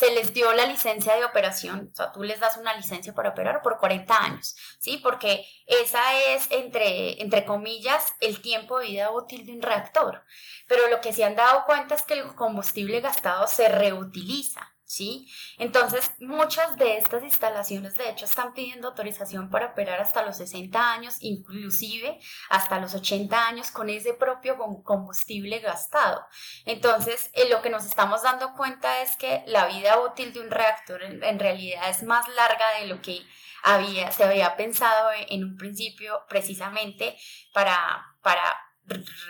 se 0.00 0.12
les 0.12 0.32
dio 0.32 0.50
la 0.54 0.64
licencia 0.64 1.14
de 1.14 1.26
operación, 1.26 1.90
o 1.92 1.94
sea, 1.94 2.10
tú 2.10 2.22
les 2.22 2.40
das 2.40 2.56
una 2.56 2.74
licencia 2.74 3.12
para 3.12 3.28
operar 3.28 3.60
por 3.60 3.76
40 3.76 4.16
años, 4.16 4.56
¿sí? 4.78 4.96
Porque 4.96 5.44
esa 5.66 6.00
es, 6.32 6.50
entre, 6.52 7.20
entre 7.20 7.44
comillas, 7.44 8.14
el 8.20 8.40
tiempo 8.40 8.78
de 8.78 8.86
vida 8.86 9.10
útil 9.10 9.44
de 9.44 9.52
un 9.52 9.60
reactor. 9.60 10.24
Pero 10.66 10.88
lo 10.88 11.02
que 11.02 11.12
se 11.12 11.22
han 11.22 11.36
dado 11.36 11.66
cuenta 11.66 11.94
es 11.94 12.02
que 12.02 12.14
el 12.14 12.34
combustible 12.34 13.02
gastado 13.02 13.46
se 13.46 13.68
reutiliza. 13.68 14.74
¿Sí? 14.90 15.28
Entonces, 15.58 16.10
muchas 16.18 16.76
de 16.76 16.98
estas 16.98 17.22
instalaciones, 17.22 17.94
de 17.94 18.10
hecho, 18.10 18.24
están 18.24 18.52
pidiendo 18.54 18.88
autorización 18.88 19.48
para 19.48 19.66
operar 19.66 20.00
hasta 20.00 20.26
los 20.26 20.38
60 20.38 20.92
años, 20.92 21.18
inclusive 21.20 22.18
hasta 22.48 22.80
los 22.80 22.94
80 22.94 23.46
años 23.46 23.70
con 23.70 23.88
ese 23.88 24.14
propio 24.14 24.58
combustible 24.82 25.60
gastado. 25.60 26.26
Entonces, 26.64 27.30
eh, 27.34 27.48
lo 27.48 27.62
que 27.62 27.70
nos 27.70 27.86
estamos 27.86 28.24
dando 28.24 28.52
cuenta 28.54 29.02
es 29.02 29.16
que 29.16 29.44
la 29.46 29.66
vida 29.66 30.00
útil 30.00 30.32
de 30.32 30.40
un 30.40 30.50
reactor 30.50 31.04
en, 31.04 31.38
realidad 31.38 31.88
es 31.88 32.02
más 32.02 32.26
larga 32.28 32.80
de 32.80 32.88
lo 32.88 33.00
que 33.00 33.22
había, 33.62 34.10
se 34.10 34.24
había 34.24 34.56
pensado 34.56 35.10
en 35.28 35.44
un 35.44 35.56
principio 35.56 36.24
precisamente 36.28 37.16
para, 37.52 38.16
para 38.22 38.42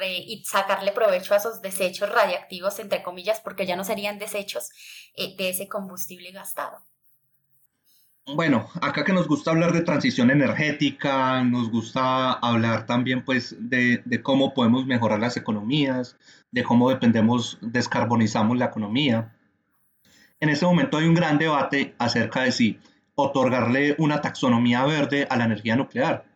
y 0.03 0.43
sacarle 0.45 0.93
provecho 0.93 1.35
a 1.35 1.37
esos 1.37 1.61
desechos 1.61 2.09
radiactivos, 2.11 2.79
entre 2.79 3.03
comillas, 3.03 3.41
porque 3.41 3.67
ya 3.67 3.77
no 3.77 3.85
serían 3.85 4.19
desechos 4.19 4.71
eh, 5.17 5.37
de 5.37 5.51
ese 5.51 5.69
combustible 5.69 6.31
gastado. 6.33 6.79
Bueno, 8.27 8.69
acá 8.81 9.05
que 9.05 9.13
nos 9.13 9.27
gusta 9.27 9.51
hablar 9.51 9.73
de 9.73 9.83
transición 9.83 10.31
energética, 10.31 11.43
nos 11.43 11.71
gusta 11.71 12.33
hablar 12.33 12.87
también 12.87 13.25
pues 13.25 13.57
de, 13.59 14.03
de 14.05 14.23
cómo 14.23 14.55
podemos 14.55 14.87
mejorar 14.87 15.19
las 15.19 15.37
economías, 15.37 16.17
de 16.51 16.63
cómo 16.63 16.91
dependemos, 16.91 17.59
descarbonizamos 17.61 18.57
la 18.57 18.67
economía. 18.67 19.35
En 20.39 20.49
este 20.49 20.65
momento 20.65 20.99
hay 20.99 21.07
un 21.07 21.15
gran 21.15 21.39
debate 21.39 21.95
acerca 21.99 22.43
de 22.43 22.53
si 22.53 22.79
otorgarle 23.15 23.97
una 23.99 24.21
taxonomía 24.21 24.85
verde 24.85 25.27
a 25.29 25.37
la 25.37 25.45
energía 25.45 25.77
nuclear 25.77 26.30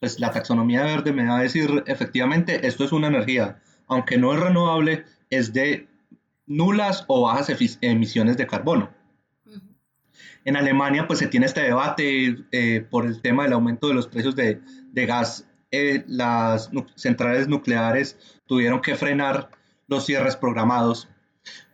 pues 0.00 0.18
la 0.18 0.32
taxonomía 0.32 0.82
verde 0.82 1.12
me 1.12 1.26
va 1.26 1.38
a 1.38 1.42
decir 1.42 1.84
efectivamente 1.86 2.66
esto 2.66 2.84
es 2.84 2.92
una 2.92 3.08
energía, 3.08 3.60
aunque 3.86 4.16
no 4.16 4.32
es 4.32 4.40
renovable, 4.40 5.04
es 5.28 5.52
de 5.52 5.88
nulas 6.46 7.04
o 7.06 7.22
bajas 7.22 7.52
emisiones 7.82 8.36
de 8.36 8.46
carbono. 8.46 8.90
En 10.44 10.56
Alemania 10.56 11.06
pues 11.06 11.18
se 11.18 11.26
tiene 11.26 11.46
este 11.46 11.60
debate 11.60 12.44
eh, 12.50 12.86
por 12.90 13.06
el 13.06 13.20
tema 13.20 13.44
del 13.44 13.52
aumento 13.52 13.88
de 13.88 13.94
los 13.94 14.08
precios 14.08 14.34
de, 14.34 14.60
gas. 14.94 15.46
Eh, 15.70 16.02
las 16.08 16.70
centrales 16.96 17.46
nucleares 17.46 18.18
tuvieron 18.46 18.80
que 18.80 18.96
frenar 18.96 19.50
los 19.86 20.06
cierres 20.06 20.36
programados. 20.36 21.08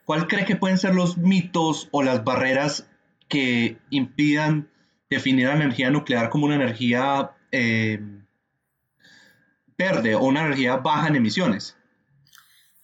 ¿Cuál 0.04 0.26
cree 0.26 0.45
que 0.45 0.56
pueden 0.56 0.78
ser 0.78 0.95
los 0.95 1.16
mitos 1.16 1.88
o 1.92 2.02
las 2.02 2.25
barreras 2.25 2.88
que 3.28 3.78
impidan 3.90 4.68
definir 5.09 5.47
la 5.47 5.54
energía 5.54 5.90
nuclear 5.90 6.28
como 6.28 6.47
una 6.47 6.56
energía 6.56 7.36
eh, 7.56 7.98
o 10.14 10.25
una 10.25 10.46
energía 10.46 10.76
baja 10.76 11.08
en 11.08 11.16
emisiones? 11.16 11.76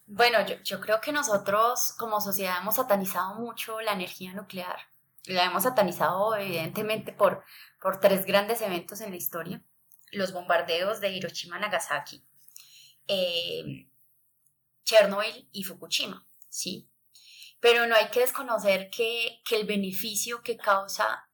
Bueno, 0.07 0.39
yo, 0.63 0.81
creo 0.81 1.01
que 1.01 1.11
nosotros 1.11 1.95
como 1.99 2.21
sociedad 2.21 2.59
hemos 2.61 2.77
satanizado 2.77 3.37
mucho 3.37 3.81
la 3.81 3.93
energía 3.93 4.35
nuclear. 4.35 4.77
La 5.25 5.45
hemos 5.45 5.63
satanizado 5.63 6.37
evidentemente 6.37 7.13
por, 7.13 7.45
por 7.81 7.99
tres 7.99 8.27
grandes 8.27 8.61
eventos 8.61 9.01
en 9.01 9.11
la 9.11 9.17
historia. 9.17 9.63
Los 10.11 10.33
bombardeos 10.33 11.01
de 11.01 11.13
Hiroshima, 11.13 11.59
Nagasaki, 11.59 12.23
eh, 13.09 13.89
Chernobyl 14.85 15.49
y 15.53 15.63
Fukushima, 15.65 16.27
¿sí? 16.51 16.91
Pero 17.61 17.87
no 17.87 17.95
hay 17.95 18.09
que 18.09 18.21
desconocer 18.21 18.91
que, 18.91 19.41
que 19.47 19.61
el 19.61 19.67
beneficio 19.67 20.43
que 20.43 20.59
causa 20.59 21.27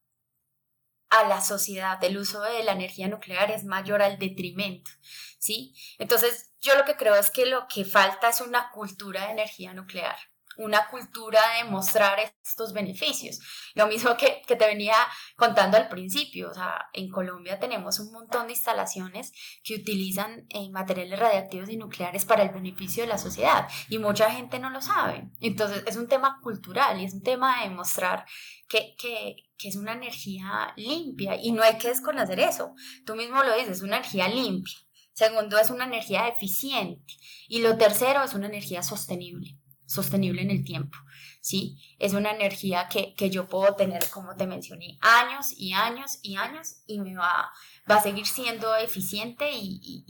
a 1.11 1.25
la 1.25 1.41
sociedad 1.41 1.99
del 1.99 2.19
uso 2.19 2.41
de 2.43 2.63
la 2.63 2.73
energía 2.73 3.09
nuclear 3.09 3.51
es 3.51 3.65
mayor 3.65 4.03
al 4.03 4.19
detrimento, 4.19 4.91
¿sí? 5.39 5.75
Entonces, 5.99 6.53
yo 6.61 6.77
lo 6.77 6.85
que 6.85 6.97
creo 6.97 7.15
es 7.15 7.31
que 7.31 7.47
lo 7.47 7.67
que 7.69 7.85
falta 7.85 8.29
es 8.29 8.41
una 8.41 8.71
cultura 8.71 9.27
de 9.27 9.33
energía 9.33 9.73
nuclear, 9.73 10.17
una 10.59 10.89
cultura 10.89 11.41
de 11.57 11.71
mostrar 11.71 12.19
estos 12.19 12.73
beneficios. 12.73 13.39
Lo 13.75 13.87
mismo 13.87 14.17
que, 14.17 14.43
te 14.47 14.57
venía 14.57 14.97
contando 15.37 15.77
al 15.77 15.89
principio, 15.89 16.51
o 16.51 16.55
sea, 16.55 16.89
en 16.93 17.11
Colombia 17.11 17.61
tenemos 17.61 18.01
un 18.01 18.13
montón 18.13 18.49
de 18.49 18.55
instalaciones 18.55 19.33
que 19.63 19.77
utilizan 19.77 20.47
eh, 20.51 20.69
materiales 20.71 21.19
radiactivos 21.19 21.69
y 21.69 21.77
nucleares 21.77 22.25
para 22.25 22.43
el 22.43 22.51
beneficio 22.51 23.05
de 23.05 23.09
la 23.09 23.19
sociedad 23.19 23.69
y 23.89 23.99
mucha 23.99 24.31
gente 24.31 24.59
no 24.59 24.71
lo 24.71 24.81
sabe. 24.81 25.29
Entonces, 25.41 25.85
es 25.87 25.97
un 25.97 26.09
tema 26.09 26.41
cultural 26.43 27.01
y 27.01 27.05
es 27.05 27.15
un 27.15 27.23
tema 27.23 27.63
de 27.63 27.71
mostrar 27.71 28.27
que, 28.69 28.97
que 28.99 29.48
es 29.67 29.75
una 29.75 29.95
energía 29.95 30.73
limpia 30.77 31.35
y 31.43 31.51
no 31.51 31.65
hay 31.65 31.79
que 31.79 31.89
desconocer 31.89 32.39
eso. 32.39 32.75
Tú 33.05 33.17
mismo 33.17 33.43
lo 33.43 33.57
dices, 33.57 33.79
es 33.79 33.83
una 33.83 33.97
energía 33.97 34.29
limpia. 34.29 34.79
Segundo, 35.13 35.59
es 35.59 35.71
una 35.71 35.87
energía 35.87 36.29
eficiente. 36.29 37.15
Y 37.49 37.61
lo 37.61 37.77
tercero 37.77 38.23
es 38.23 38.35
una 38.35 38.47
energía 38.47 38.85
sostenible 38.85 39.59
sostenible 39.89 40.43
en 40.43 40.51
el 40.51 40.65
tiempo, 40.65 40.99
¿sí? 41.41 41.79
Es 41.99 42.13
una 42.13 42.31
energía 42.31 42.89
que, 42.89 43.31
yo 43.31 43.49
puedo 43.49 43.75
tener, 43.75 44.09
como 44.11 44.37
te 44.37 44.47
mencioné, 44.47 44.99
años 45.01 45.53
y 45.57 45.73
años 45.73 46.19
y 46.23 46.37
años 46.37 46.83
y 46.87 47.01
me 47.01 47.17
va, 47.17 47.51
va 47.91 47.97
a 47.97 48.03
seguir 48.03 48.27
siendo 48.27 48.77
eficiente 48.77 49.51
y, 49.51 50.05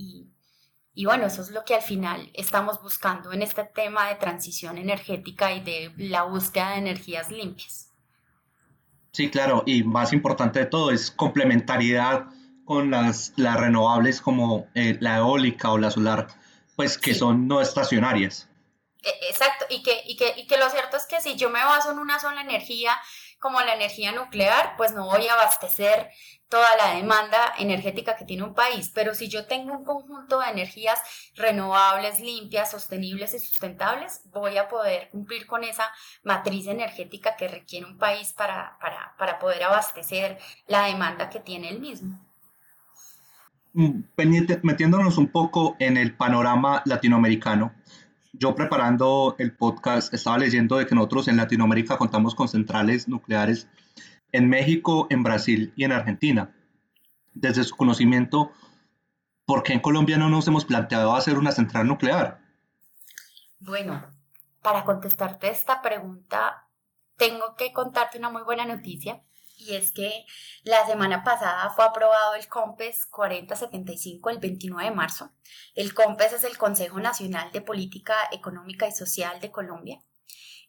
y, 0.95 1.05
bueno, 1.05 1.27
eso 1.27 1.43
es 1.43 1.51
lo 1.51 1.65
que 1.65 1.77
al 1.77 1.83
final 1.83 2.29
estamos 2.35 2.83
buscando 2.83 3.33
en 3.33 3.43
este 3.43 3.63
tema 3.63 4.09
de 4.09 4.17
transición 4.17 4.79
energética 4.79 5.55
y 5.55 5.61
de 5.61 5.93
la 5.97 6.25
búsqueda 6.25 6.71
de 6.71 6.79
energías 6.79 7.31
limpias. 7.31 7.88
Sí, 9.13 9.31
claro, 9.31 9.63
y 9.67 9.83
más 9.83 10.13
importante 10.13 10.61
de 10.61 10.67
todo 10.67 10.91
es 10.91 11.11
complementariedad 11.11 12.27
con 12.65 12.91
las, 12.91 13.33
las 13.37 13.59
renovables 13.59 14.21
como 14.21 14.67
eh, 14.75 14.97
la 15.01 15.17
eólica 15.19 15.71
o 15.71 15.79
la 15.79 15.91
solar, 15.91 16.29
pues 16.77 16.99
que 16.99 17.15
son 17.15 17.49
no 17.49 17.61
estacionarias. 17.61 18.49
E, 19.03 19.11
exacto, 19.31 19.65
y 19.71 19.83
que, 19.83 20.03
y, 20.07 20.17
que, 20.17 20.35
y 20.37 20.47
que 20.47 20.59
lo 20.59 20.69
cierto 20.69 20.97
es 20.97 21.07
que 21.07 21.21
si 21.21 21.37
yo 21.37 21.51
me 21.51 21.65
baso 21.65 21.93
en 21.93 21.99
una 21.99 22.19
sola 22.19 22.43
energía, 22.43 22.93
como 23.39 23.61
la 23.61 23.75
energía 23.75 24.13
nuclear, 24.13 24.75
pues 24.77 24.93
no 24.93 25.07
voy 25.07 25.27
a 25.29 25.35
abastecer 25.35 26.11
toda 26.49 26.77
la 26.77 26.95
demanda 26.95 27.53
energética 27.59 28.17
que 28.17 28.25
tiene 28.25 28.43
un 28.43 28.55
país. 28.55 28.91
Pero 28.95 29.15
si 29.15 29.29
yo 29.29 29.47
tengo 29.47 29.73
un 29.73 29.85
conjunto 29.85 30.41
de 30.41 30.51
energías 30.51 30.99
renovables, 31.37 32.21
limpias, 32.21 32.71
sostenibles 32.71 33.35
y 33.35 33.39
sustentables, 33.39 34.23
voy 34.33 34.57
a 34.57 34.69
poder 34.69 35.09
cumplir 35.11 35.47
con 35.47 35.63
esa 35.65 35.91
matriz 36.25 36.67
energética 36.67 37.37
que 37.37 37.49
requiere 37.49 37.87
un 37.87 37.99
país 37.99 38.33
para, 38.33 38.77
para, 38.81 39.15
para 39.19 39.39
poder 39.39 39.63
abastecer 39.63 40.39
la 40.67 40.87
demanda 40.87 41.31
que 41.31 41.41
tiene 41.41 41.69
el 41.69 41.81
mismo. 41.81 42.19
Mm, 43.75 44.01
metiéndonos 44.63 45.19
un 45.19 45.29
poco 45.29 45.77
en 45.79 45.97
el 45.97 46.17
panorama 46.17 46.83
latinoamericano, 46.87 47.75
yo 48.39 48.55
preparando 48.55 49.35
el 49.39 49.55
podcast 49.55 50.15
estaba 50.15 50.39
leyendo 50.39 50.77
de 50.77 50.87
que 50.87 50.95
nosotros 50.95 51.29
en 51.29 51.37
Latinoamérica 51.37 51.99
contamos 51.99 52.35
con 52.35 52.49
centrales 52.49 53.09
nucleares 53.09 53.69
en 54.33 54.49
México, 54.49 55.07
en 55.11 55.23
Brasil 55.23 55.73
y 55.77 55.85
en 55.85 55.93
Argentina. 55.93 56.55
Desde 57.35 57.65
su 57.65 57.77
conocimiento, 57.77 58.53
¿por 59.45 59.63
qué 59.63 59.73
en 59.73 59.81
Colombia 59.81 60.19
no 60.19 60.29
nos 60.29 60.47
hemos 60.47 60.65
planteado 60.65 61.15
hacer 61.15 61.39
una 61.39 61.53
central 61.53 61.89
nuclear? 61.89 62.41
Bueno, 63.59 64.07
para 64.63 64.85
contestarte 64.85 65.51
esta 65.51 65.83
pregunta, 65.83 66.69
tengo 67.17 67.57
que 67.57 67.73
contarte 67.73 68.19
una 68.19 68.31
muy 68.31 68.43
buena 68.43 68.65
noticia 68.65 69.21
y 69.59 69.75
es 69.75 69.93
que 69.93 70.25
la 70.63 70.87
semana 70.87 71.25
pasada 71.25 71.71
fue 71.71 71.85
aprobado 71.85 72.35
el 72.35 72.49
COMPES 72.49 73.07
4075 73.07 74.31
el 74.31 74.39
29 74.39 74.89
de 74.89 74.95
marzo. 74.95 75.33
El 75.75 75.95
COMPES 75.95 76.35
es 76.35 76.45
el 76.45 76.57
Consejo 76.57 77.01
Nacional 77.01 77.51
de 77.53 77.61
Política 77.61 78.15
Económica 78.31 78.87
y 78.87 78.93
Social 78.93 79.41
de 79.41 79.51
Colombia. 79.51 80.01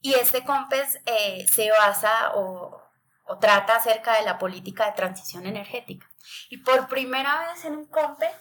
Y 0.02 0.14
este 0.14 0.44
COMPES 0.44 1.02
eh, 1.06 1.48
se 1.48 1.70
basa 1.72 2.32
o, 2.36 2.82
o, 3.26 3.40
trata 3.40 3.76
acerca 3.76 4.18
de 4.18 4.24
la 4.24 4.38
política 4.38 4.86
de 4.88 4.94
transición 4.94 5.46
energética. 5.46 6.10
Y 6.50 6.58
por 6.58 6.88
primera 6.88 7.48
vez 7.48 7.66
en 7.66 7.76
un 7.76 7.86
COMPES 7.86 8.32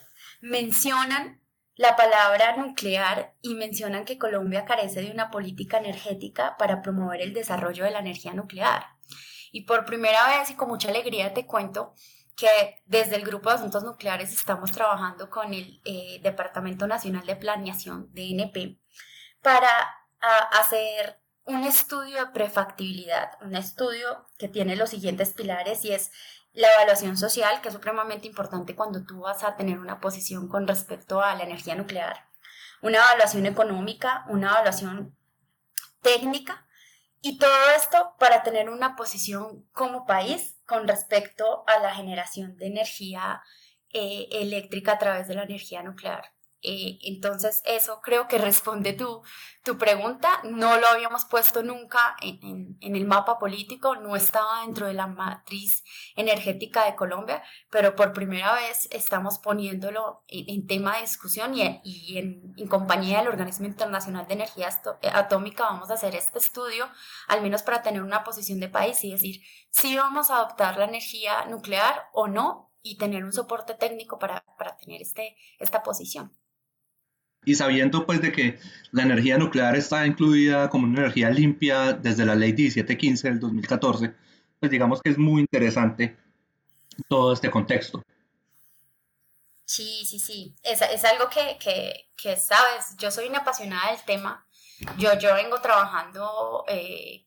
mencionan 0.40 1.43
la 1.78 1.94
palabra 1.94 2.56
nuclear 2.56 3.35
y 3.40 3.54
mencionan 3.54 4.04
que 4.04 4.18
Colombia 4.18 4.64
carece 4.64 5.00
de 5.00 5.12
una 5.12 5.30
política 5.30 5.78
energética 5.78 6.56
para 6.58 6.82
promover 6.82 7.23
el 7.23 7.32
desarrollo 7.32 7.85
de 7.85 7.92
la 7.92 8.00
energía 8.00 8.35
nuclear. 8.35 8.85
Y 9.52 9.62
por 9.62 9.85
primera 9.85 10.26
vez 10.26 10.50
y 10.50 10.54
con 10.54 10.68
mucha 10.68 10.88
alegría 10.88 11.32
te 11.32 11.47
cuento 11.47 11.94
que 12.35 12.82
desde 12.85 13.14
el 13.14 13.25
Grupo 13.25 13.49
de 13.49 13.56
Asuntos 13.56 13.85
Nucleares 13.85 14.32
estamos 14.32 14.73
trabajando 14.73 15.30
con 15.30 15.54
el 15.54 15.80
eh, 15.85 16.18
Departamento 16.20 16.88
Nacional 16.88 17.25
de 17.25 17.37
Planeación, 17.37 18.12
DNP, 18.12 18.80
para 19.40 19.70
hacer 20.61 21.20
un 21.44 21.62
estudio 21.62 22.18
de 22.18 22.32
prefactibilidad, 22.32 23.30
un 23.40 23.54
estudio 23.54 24.26
que 24.37 24.49
tiene 24.49 24.75
los 24.75 24.90
siguientes 24.90 25.32
pilares 25.32 25.85
y 25.85 25.92
es 25.92 26.11
la 26.58 26.72
evaluación 26.74 27.16
social, 27.16 27.60
que 27.60 27.68
es 27.68 27.74
supremamente 27.74 28.26
importante 28.26 28.74
cuando 28.74 29.04
tú 29.04 29.20
vas 29.20 29.44
a 29.44 29.54
tener 29.54 29.78
una 29.78 30.00
posición 30.00 30.48
con 30.48 30.66
respecto 30.66 31.22
a 31.22 31.36
la 31.36 31.44
energía 31.44 31.76
nuclear, 31.76 32.28
una 32.82 32.98
evaluación 32.98 33.46
económica, 33.46 34.24
una 34.28 34.50
evaluación 34.50 35.16
técnica 36.02 36.66
y 37.21 37.38
todo 37.38 37.71
esto 37.76 38.14
para 38.18 38.42
tener 38.42 38.71
una 38.71 38.97
posición 38.97 39.68
como 39.73 40.04
país 40.04 40.58
con 40.66 40.88
respecto 40.88 41.62
a 41.68 41.78
la 41.78 41.94
generación 41.94 42.56
de 42.56 42.66
energía 42.66 43.40
eh, 43.92 44.26
eléctrica 44.32 44.92
a 44.92 44.99
través 44.99 45.28
de 45.28 45.34
la 45.34 45.44
energía 45.44 45.84
nuclear. 45.84 46.32
Eh, 46.62 46.99
entonces, 47.02 47.62
eso 47.64 48.00
creo 48.02 48.26
que 48.26 48.36
responde 48.38 48.92
tu, 48.92 49.23
tu 49.62 49.78
pregunta. 49.78 50.40
No 50.44 50.78
lo 50.78 50.88
habíamos 50.88 51.25
puesto 51.25 51.62
nunca 51.62 52.16
en, 52.21 52.76
el 52.80 53.06
mapa 53.06 53.38
político, 53.38 53.94
no 53.97 54.16
estaba 54.16 54.62
dentro 54.62 54.86
de 54.86 54.94
la 54.94 55.06
matriz 55.06 55.84
energética 56.16 56.84
de 56.84 56.97
Colombia, 56.97 57.42
pero 57.71 57.94
por 57.94 58.12
primera 58.12 58.54
vez 58.54 58.88
estamos 58.90 59.38
poniéndolo 59.38 60.25
en, 60.26 60.66
tema 60.66 60.97
de 60.97 61.02
discusión 61.02 61.54
y, 61.54 61.80
y 61.84 62.18
en, 62.18 62.68
compañía 62.68 63.18
del 63.18 63.28
Organismo 63.28 63.66
Internacional 63.66 64.26
de 64.26 64.34
Energía 64.34 64.68
Atómica 65.12 65.64
vamos 65.64 65.90
a 65.90 65.94
hacer 65.94 66.14
este 66.14 66.38
estudio, 66.38 66.88
al 67.28 67.42
menos 67.42 67.62
para 67.62 67.82
tener 67.82 68.02
una 68.02 68.25
posición 68.25 68.60
de 68.60 68.68
país 68.68 69.02
y 69.04 69.12
decir 69.12 69.42
si 69.71 69.97
vamos 69.97 70.30
a 70.30 70.36
adoptar 70.36 70.76
la 70.76 70.84
energía 70.84 71.44
nuclear 71.47 72.08
o 72.12 72.26
no 72.26 72.73
y 72.82 72.97
tener 72.99 73.25
un 73.25 73.32
soporte 73.32 73.75
técnico 73.75 74.18
para, 74.18 74.44
para 74.56 74.76
tener 74.76 75.02
este, 75.02 75.36
esta 75.58 75.82
posición 75.82 76.32
y 77.44 77.54
sabiendo 77.54 78.06
pues 78.06 78.20
de 78.20 78.32
que 78.32 78.58
la 78.92 79.02
energía 79.02 79.38
nuclear 79.38 79.76
está 79.76 80.06
incluida 80.06 80.68
como 80.68 80.86
una 80.86 81.00
energía 81.00 81.30
limpia 81.30 81.92
desde 81.92 82.26
la 82.26 82.34
ley 82.34 82.52
1715 82.52 83.28
del 83.28 83.40
2014, 83.40 84.14
pues 84.60 84.70
digamos 84.70 85.02
que 85.02 85.10
es 85.10 85.18
muy 85.18 85.42
interesante 85.42 86.16
todo 87.08 87.32
este 87.32 87.50
contexto. 87.50 88.02
Sí, 89.64 90.04
sí, 90.06 90.18
sí, 90.18 90.54
es, 90.62 90.80
es 90.80 91.04
algo 91.04 91.28
que, 91.28 91.58
que, 91.60 92.08
que, 92.16 92.36
sabes, 92.36 92.96
yo 92.96 93.10
soy 93.10 93.28
una 93.28 93.40
apasionada 93.40 93.92
del 93.92 94.02
tema, 94.02 94.46
yo, 94.96 95.18
yo 95.18 95.34
vengo 95.34 95.60
trabajando 95.60 96.64
eh, 96.68 97.26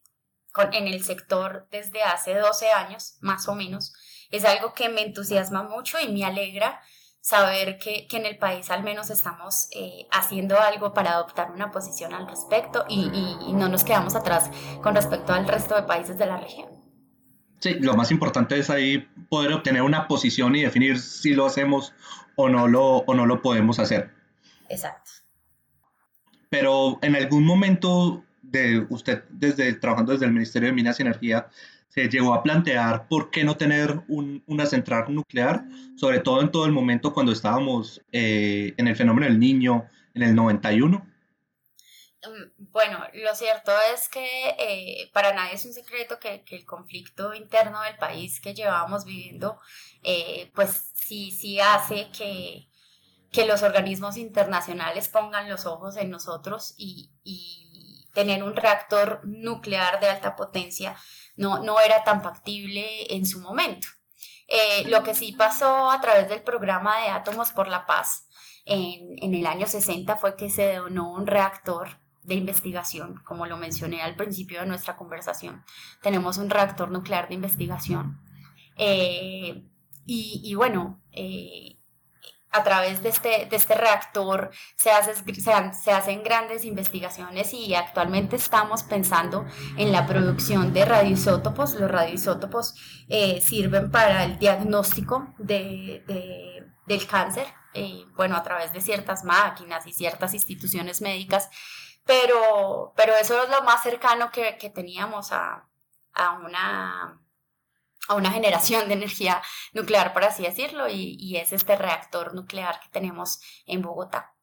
con, 0.52 0.74
en 0.74 0.88
el 0.88 1.04
sector 1.04 1.68
desde 1.70 2.02
hace 2.02 2.34
12 2.34 2.72
años, 2.72 3.18
más 3.22 3.48
o 3.48 3.54
menos, 3.54 3.94
es 4.32 4.44
algo 4.44 4.74
que 4.74 4.90
me 4.90 5.04
entusiasma 5.04 5.64
mucho 5.64 6.00
y 6.00 6.12
me 6.12 6.26
alegra 6.26 6.82
saber 7.22 7.78
que, 7.78 8.08
que, 8.08 8.18
en 8.18 8.26
el 8.26 8.38
país 8.38 8.70
al 8.72 8.84
menos 8.84 9.12
estamos 9.12 9.68
eh, 9.72 10.08
haciendo 10.12 10.60
algo 10.60 10.94
para 10.94 11.12
adoptar 11.12 11.52
una 11.52 11.72
posición 11.72 12.14
al 12.14 12.28
respecto 12.28 12.84
y, 12.90 13.38
y, 13.48 13.54
no 13.54 13.70
nos 13.70 13.84
quedamos 13.84 14.16
atrás 14.16 14.50
con 14.82 14.96
respecto 14.96 15.32
al 15.32 15.48
resto 15.48 15.76
de 15.76 15.84
países 15.84 16.18
de 16.18 16.26
la 16.26 16.38
región. 16.38 16.70
Sí, 17.60 17.76
lo 17.76 17.96
más 17.96 18.10
importante 18.10 18.58
es 18.58 18.72
ahí 18.72 19.08
poder 19.30 19.54
obtener 19.54 19.84
una 19.84 20.08
posición 20.08 20.56
y 20.56 20.64
definir 20.64 21.00
si 21.00 21.36
lo 21.36 21.46
hacemos 21.46 21.94
o 22.36 22.50
no 22.50 22.68
lo, 22.68 22.98
o 22.98 23.14
no 23.14 23.28
lo 23.28 23.44
podemos 23.44 23.78
hacer. 23.78 24.12
Exacto. 24.68 25.12
Pero 26.50 26.98
en 27.04 27.16
algún 27.16 27.46
momento 27.46 28.24
de 28.42 28.86
usted, 28.90 29.24
desde 29.30 29.74
trabajando 29.74 30.14
desde 30.14 30.26
el 30.26 30.34
Ministerio 30.34 30.70
de 30.70 30.74
Minas 30.74 31.00
y 31.00 31.04
Energía, 31.04 31.48
se 31.92 32.08
llegó 32.08 32.34
a 32.34 32.42
plantear 32.42 33.08
por 33.10 33.30
qué 33.32 33.44
no 33.44 33.58
tener 33.58 34.02
una 34.08 34.66
central 34.66 35.14
nuclear, 35.14 35.66
sobre 35.98 36.20
todo 36.20 36.42
en 36.42 36.50
todo 36.50 36.66
el 36.66 36.72
momento 36.72 37.14
cuando 37.14 37.34
estábamos 37.34 38.02
eh, 38.14 38.74
en 38.78 38.88
el 38.88 38.96
fenómeno 38.96 39.28
del 39.28 39.38
niño 39.38 39.90
en 40.14 40.24
el 40.24 40.34
91. 40.34 41.06
Mm, 42.24 42.72
bueno, 42.72 43.00
lo 43.14 43.36
cierto 43.36 43.74
es 43.94 44.08
que 44.08 44.56
eh, 44.58 45.12
para 45.14 45.34
nadie 45.34 45.56
es 45.56 45.66
un 45.66 45.74
secreto 45.74 46.18
que, 46.18 46.46
el 46.50 46.66
conflicto 46.66 47.34
interno 47.34 47.82
del 47.82 47.98
país 47.98 48.40
que 48.40 48.54
llevábamos 48.54 49.04
viviendo, 49.04 49.60
eh, 50.02 50.50
pues 50.56 50.92
sí, 50.94 51.32
sí 51.32 51.60
hace 51.60 52.10
que, 52.18 52.70
que, 53.34 53.46
los 53.46 53.64
organismos 53.64 54.16
internacionales 54.16 55.10
pongan 55.10 55.50
los 55.50 55.66
ojos 55.66 55.98
en 55.98 56.10
nosotros 56.10 56.74
y 56.78 57.10
tener 58.14 58.44
un 58.44 58.56
reactor 58.56 59.22
nuclear 59.24 60.00
de 60.00 60.10
alta 60.10 60.36
potencia 60.36 60.96
no, 61.36 61.80
era 61.80 62.04
tan 62.04 62.22
factible 62.22 63.14
en 63.14 63.26
su 63.26 63.40
momento. 63.40 63.88
Eh, 64.48 64.88
lo 64.90 65.02
que 65.04 65.16
sí 65.16 65.32
pasó 65.32 65.90
a 65.90 66.02
través 66.02 66.28
del 66.30 66.44
programa 66.44 67.02
de 67.02 67.10
Átomos 67.10 67.52
por 67.52 67.68
la 67.68 67.86
Paz 67.86 68.28
en, 68.66 69.34
el 69.34 69.46
año 69.46 69.66
60 69.66 70.18
fue 70.18 70.36
que 70.36 70.50
se 70.50 70.76
donó 70.76 71.12
un 71.14 71.26
reactor 71.26 72.00
de 72.24 72.36
investigación, 72.36 73.22
como 73.26 73.46
lo 73.48 73.58
mencioné 73.58 74.02
al 74.02 74.16
principio 74.16 74.60
de 74.60 74.68
nuestra 74.68 74.96
conversación. 74.96 75.64
Tenemos 76.02 76.38
un 76.38 76.50
reactor 76.50 76.92
nuclear 76.92 77.28
de 77.28 77.36
investigación. 77.36 78.22
Eh, 78.78 79.66
y, 80.06 80.54
bueno, 80.56 81.02
eh, 81.12 81.81
a 82.52 82.64
través 82.64 83.02
de 83.02 83.10
este, 83.10 83.46
de 83.46 83.56
este 83.56 83.76
reactor 83.76 84.52
se, 84.76 84.92
se, 85.74 85.92
hacen 85.92 86.24
grandes 86.24 86.66
investigaciones 86.66 87.54
y 87.54 87.74
actualmente 87.76 88.36
estamos 88.36 88.84
pensando 88.84 89.46
en 89.78 89.92
la 89.92 90.06
producción 90.06 90.74
de 90.74 90.84
radioisótopos. 90.84 91.76
Los 91.76 91.90
radioisótopos 91.90 92.76
eh, 93.08 93.42
sirven 93.42 93.90
para 93.90 94.26
el 94.26 94.38
diagnóstico 94.38 95.34
de, 95.38 96.04
del 96.86 97.08
cáncer, 97.08 97.48
eh, 97.74 98.04
bueno, 98.16 98.36
a 98.36 98.44
través 98.44 98.74
de 98.74 98.82
ciertas 98.82 99.24
máquinas 99.24 99.88
y 99.88 99.94
ciertas 99.94 100.34
instituciones 100.34 101.02
médicas, 101.02 101.50
pero, 102.06 102.94
pero 102.98 103.16
eso 103.16 103.42
es 103.44 103.50
lo 103.50 103.64
más 103.64 103.82
cercano 103.82 104.30
que, 104.30 104.58
que 104.58 104.70
teníamos 104.70 105.32
a, 105.32 105.70
a 106.14 106.34
una 106.34 107.21
a 108.08 108.16
una 108.16 108.32
generación 108.32 108.88
de 108.88 108.96
energía 108.96 109.42
nuclear, 109.74 110.14
por 110.14 110.24
así 110.24 110.44
decirlo, 110.44 110.88
y, 110.90 111.38
es 111.38 111.54
este 111.54 111.76
reactor 111.76 112.34
nuclear 112.34 112.80
que 112.80 112.90
tenemos 112.90 113.40
en 113.66 113.82
Bogotá. 113.82 114.34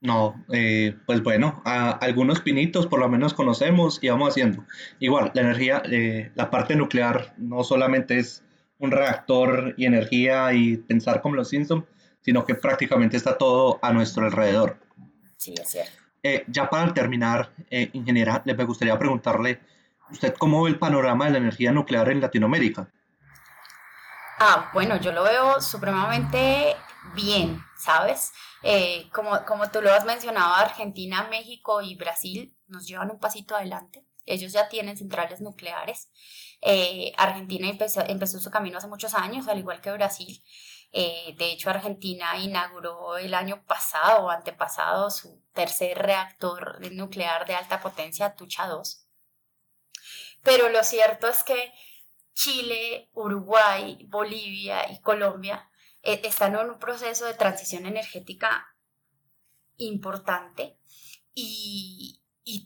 No, 0.00 0.44
eh, 0.50 0.96
pues 1.04 1.22
bueno, 1.22 1.60
algunos 1.64 2.40
pinitos 2.40 2.86
por 2.86 3.00
lo 3.00 3.08
menos 3.08 3.34
conocemos 3.34 3.98
y 4.02 4.08
vamos 4.08 4.30
haciendo. 4.30 4.64
Igual, 4.98 5.30
la 5.34 5.42
energía, 5.42 5.82
eh, 5.84 6.32
la 6.34 6.50
parte 6.50 6.74
nuclear 6.74 7.34
no 7.36 7.62
solamente 7.64 8.18
es 8.18 8.42
un 8.78 8.92
reactor 8.92 9.74
y 9.76 9.84
energía 9.84 10.54
y 10.54 10.78
pensar 10.78 11.20
como 11.20 11.34
los 11.34 11.50
Simpsons, 11.50 11.84
sino 12.22 12.46
que 12.46 12.54
prácticamente 12.54 13.18
está 13.18 13.36
todo 13.36 13.78
a 13.82 13.92
nuestro 13.92 14.24
alrededor. 14.24 14.78
Sí, 15.36 15.54
es 15.60 15.68
cierto. 15.68 15.92
Eh, 16.22 16.44
ya 16.48 16.68
para 16.70 16.94
terminar, 16.94 17.52
ingeniera, 17.92 18.42
me 18.44 18.64
gustaría 18.64 18.98
preguntarle, 18.98 19.60
¿Usted 20.10 20.34
cómo 20.38 20.62
ve 20.62 20.70
el 20.70 20.78
panorama 20.78 21.26
de 21.26 21.32
la 21.32 21.38
energía 21.38 21.72
nuclear 21.72 22.08
en 22.08 22.20
Latinoamérica? 22.20 22.90
Ah, 24.38 24.70
bueno, 24.72 24.96
yo 24.96 25.12
lo 25.12 25.22
veo 25.22 25.60
supremamente 25.60 26.76
bien, 27.14 27.62
¿sabes? 27.76 28.32
Eh, 28.62 29.08
como, 29.12 29.44
como 29.44 29.70
tú 29.70 29.82
lo 29.82 29.92
has 29.92 30.04
mencionado, 30.04 30.54
Argentina, 30.54 31.28
México 31.30 31.82
y 31.82 31.94
Brasil 31.94 32.56
nos 32.66 32.86
llevan 32.86 33.10
un 33.10 33.18
pasito 33.18 33.54
adelante. 33.54 34.04
Ellos 34.26 34.52
ya 34.52 34.68
tienen 34.68 34.96
centrales 34.96 35.40
nucleares. 35.40 36.10
Eh, 36.62 37.12
Argentina 37.16 37.68
empezó, 37.68 38.02
empezó, 38.06 38.38
su 38.38 38.50
camino 38.50 38.78
hace 38.78 38.86
muchos 38.86 39.14
años, 39.14 39.48
al 39.48 39.58
igual 39.58 39.80
que 39.80 39.92
Brasil. 39.92 40.42
Eh, 40.92 41.34
de 41.38 41.52
hecho, 41.52 41.70
Argentina 41.70 42.36
inauguró 42.38 43.16
el 43.16 43.34
año 43.34 43.64
pasado 43.66 44.26
o 44.26 44.30
antepasado 44.30 45.10
su 45.10 45.42
tercer 45.52 45.98
reactor 45.98 46.80
nuclear 46.92 47.46
de 47.46 47.54
alta 47.54 47.80
potencia, 47.80 48.34
Tucha 48.34 48.66
2. 48.66 49.06
Pero 50.42 50.68
lo 50.68 50.82
cierto 50.82 51.28
es 51.28 51.42
que 51.42 51.72
Chile, 52.32 53.10
Uruguay, 53.12 54.06
Bolivia 54.08 54.90
y 54.90 55.00
Colombia 55.00 55.68
eh, 56.02 56.20
están 56.24 56.56
en 56.56 56.70
un 56.70 56.78
proceso 56.78 57.26
de 57.26 57.34
transición 57.34 57.86
energética 57.86 58.74
importante 59.76 60.78
y, 61.34 62.16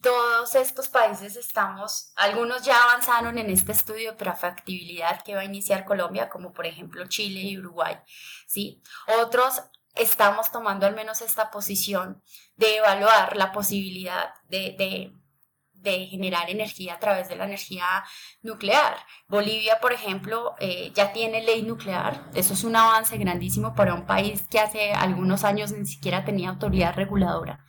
todos 0.03 0.55
estos 0.55 0.89
países 0.89 1.37
estamos, 1.37 2.13
algunos 2.17 2.63
ya 2.63 2.83
avanzaron 2.85 3.37
en 3.37 3.51
este 3.51 3.73
estudio 3.73 4.13
de 4.13 4.17
prefactibilidad 4.17 5.23
que 5.23 5.35
va 5.35 5.43
a 5.43 5.45
iniciar 5.45 5.85
Colombia, 5.85 6.31
como 6.31 6.53
por 6.53 6.65
ejemplo 6.65 7.07
Chile 7.07 7.41
y 7.41 7.59
Uruguay, 7.59 7.99
¿sí? 8.47 8.83
Otros 9.23 9.63
estamos 9.95 10.51
tomando 10.51 10.87
al 10.87 10.95
menos 10.95 11.21
esta 11.21 11.51
posición 11.51 12.23
de 12.57 12.77
evaluar 12.77 13.37
la 13.37 13.53
posibilidad 13.53 14.33
de 14.49 15.15
generar 15.93 16.51
energía 16.51 16.95
a 16.95 16.99
través 16.99 17.29
de 17.29 17.37
la 17.37 17.45
energía 17.45 17.85
nuclear. 18.43 18.97
Bolivia, 19.29 19.79
por 19.81 19.93
ejemplo, 19.93 20.55
eh, 20.59 20.93
ya 20.95 21.13
tiene 21.13 21.43
ley 21.43 21.63
nuclear. 21.63 22.31
Eso 22.35 22.55
es 22.55 22.65
un 22.65 22.77
avance 22.77 23.17
grandísimo 23.19 23.75
para 23.75 23.95
un 23.95 24.07
país 24.07 24.47
que 24.51 24.61
hace 24.61 24.93
algunos 24.93 25.45
años 25.45 25.73
ni 25.73 25.87
siquiera 25.87 26.25
tenía 26.25 26.51
autoridad 26.51 26.95
reguladora. 26.95 27.65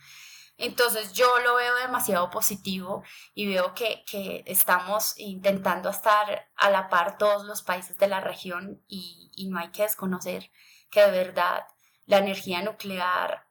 Entonces 0.58 1.12
yo 1.12 1.26
lo 1.40 1.56
veo 1.56 1.74
demasiado 1.76 2.30
positivo 2.30 3.02
y 3.34 3.46
veo 3.46 3.74
que, 3.74 4.04
estamos 4.46 5.14
intentando 5.18 5.90
estar 5.90 6.48
a 6.56 6.70
la 6.70 6.88
par 6.88 7.18
todos 7.18 7.44
los 7.44 7.62
países 7.62 7.98
de 7.98 8.08
la 8.08 8.20
región 8.20 8.82
y, 8.88 9.48
no 9.50 9.58
hay 9.58 9.68
que 9.70 9.82
desconocer 9.82 10.50
que 10.90 11.00
de 11.02 11.10
verdad 11.10 11.66
la 12.06 12.18
energía 12.18 12.62
nuclear 12.62 13.46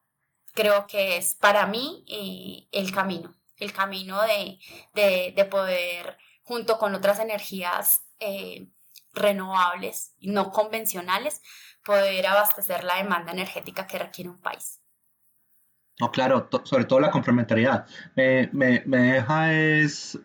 creo 0.54 0.88
que 0.88 1.18
es 1.18 1.36
para 1.36 1.68
mí 1.68 2.04
eh, 2.08 2.68
el 2.72 2.92
camino 2.92 3.36
el 3.58 3.74
camino 3.74 4.20
de, 4.22 5.48
poder, 5.50 6.18
junto 6.44 6.78
con 6.78 6.96
otras 6.96 7.20
energías 7.20 8.04
eh, 8.20 8.68
renovables 9.14 10.14
y 10.20 10.30
no 10.30 10.52
convencionales, 10.52 11.42
poder 11.84 12.28
abastecer 12.28 12.84
la 12.84 12.98
demanda 12.98 13.32
energética 13.32 13.88
que 13.88 14.00
requiere 14.00 14.30
un 14.30 14.42
país. 14.42 14.82
No, 16.00 16.12
claro, 16.12 16.50
sobre 16.64 16.86
todo 16.86 17.00
la 17.00 17.12
complementariedad. 17.12 17.86
Me, 18.16 18.50
deja 18.86 19.54
es 19.54 20.20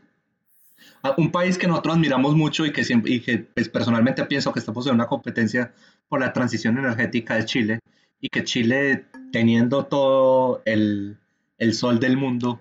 un 1.17 1.31
país 1.31 1.57
que 1.57 1.69
nosotros 1.69 1.95
admiramos 1.95 2.35
mucho 2.35 2.67
y 2.67 2.73
que, 2.73 2.85
siempre, 2.85 3.13
y 3.13 3.21
que 3.21 3.39
pues, 3.39 3.69
personalmente 3.69 4.25
pienso 4.25 4.53
que 4.53 4.59
estamos 4.59 4.87
en 4.87 4.95
una 4.95 5.07
competencia 5.07 5.73
por 6.09 6.21
la 6.21 6.33
transición 6.33 6.77
energética 6.79 7.37
de 7.37 7.45
Chile 7.45 7.81
y 8.21 8.29
que 8.29 8.43
Chile, 8.43 9.07
teniendo 9.33 9.87
todo 9.87 10.63
el, 10.65 11.19
el 11.59 11.75
sol 11.75 12.01
del 12.01 12.17
mundo, 12.17 12.61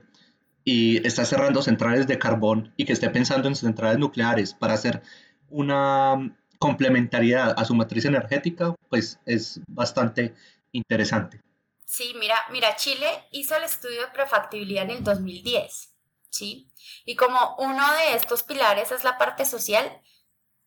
y 0.72 1.06
está 1.08 1.26
cerrando 1.26 1.64
centrales 1.64 2.06
de 2.06 2.20
carbón 2.20 2.72
y 2.78 2.86
que 2.86 2.94
esté 2.94 3.10
pensando 3.10 3.48
en 3.48 3.56
centrales 3.56 3.98
nucleares 3.98 4.54
para 4.54 4.76
hacer 4.76 5.02
una 5.50 6.32
complementariedad 6.60 7.56
a 7.58 7.66
su 7.66 7.74
matriz 7.74 8.06
energética, 8.06 8.76
pues 8.88 9.20
es 9.26 9.62
bastante 9.68 10.36
interesante. 10.72 11.42
Sí, 11.86 12.14
mira, 12.20 12.36
mira, 12.52 12.76
Chile 12.76 13.08
hizo 13.32 13.56
el 13.56 13.64
estudio 13.64 14.02
de 14.02 14.12
prefactibilidad 14.12 14.84
en 14.84 14.92
el 14.92 15.04
2010, 15.04 15.92
¿sí? 16.30 16.70
Y 17.04 17.16
como 17.16 17.56
uno 17.58 17.92
de 17.94 18.14
estos 18.16 18.44
pilares 18.44 18.92
es 18.92 19.04
la 19.04 19.18
parte 19.18 19.46
social, 19.46 20.00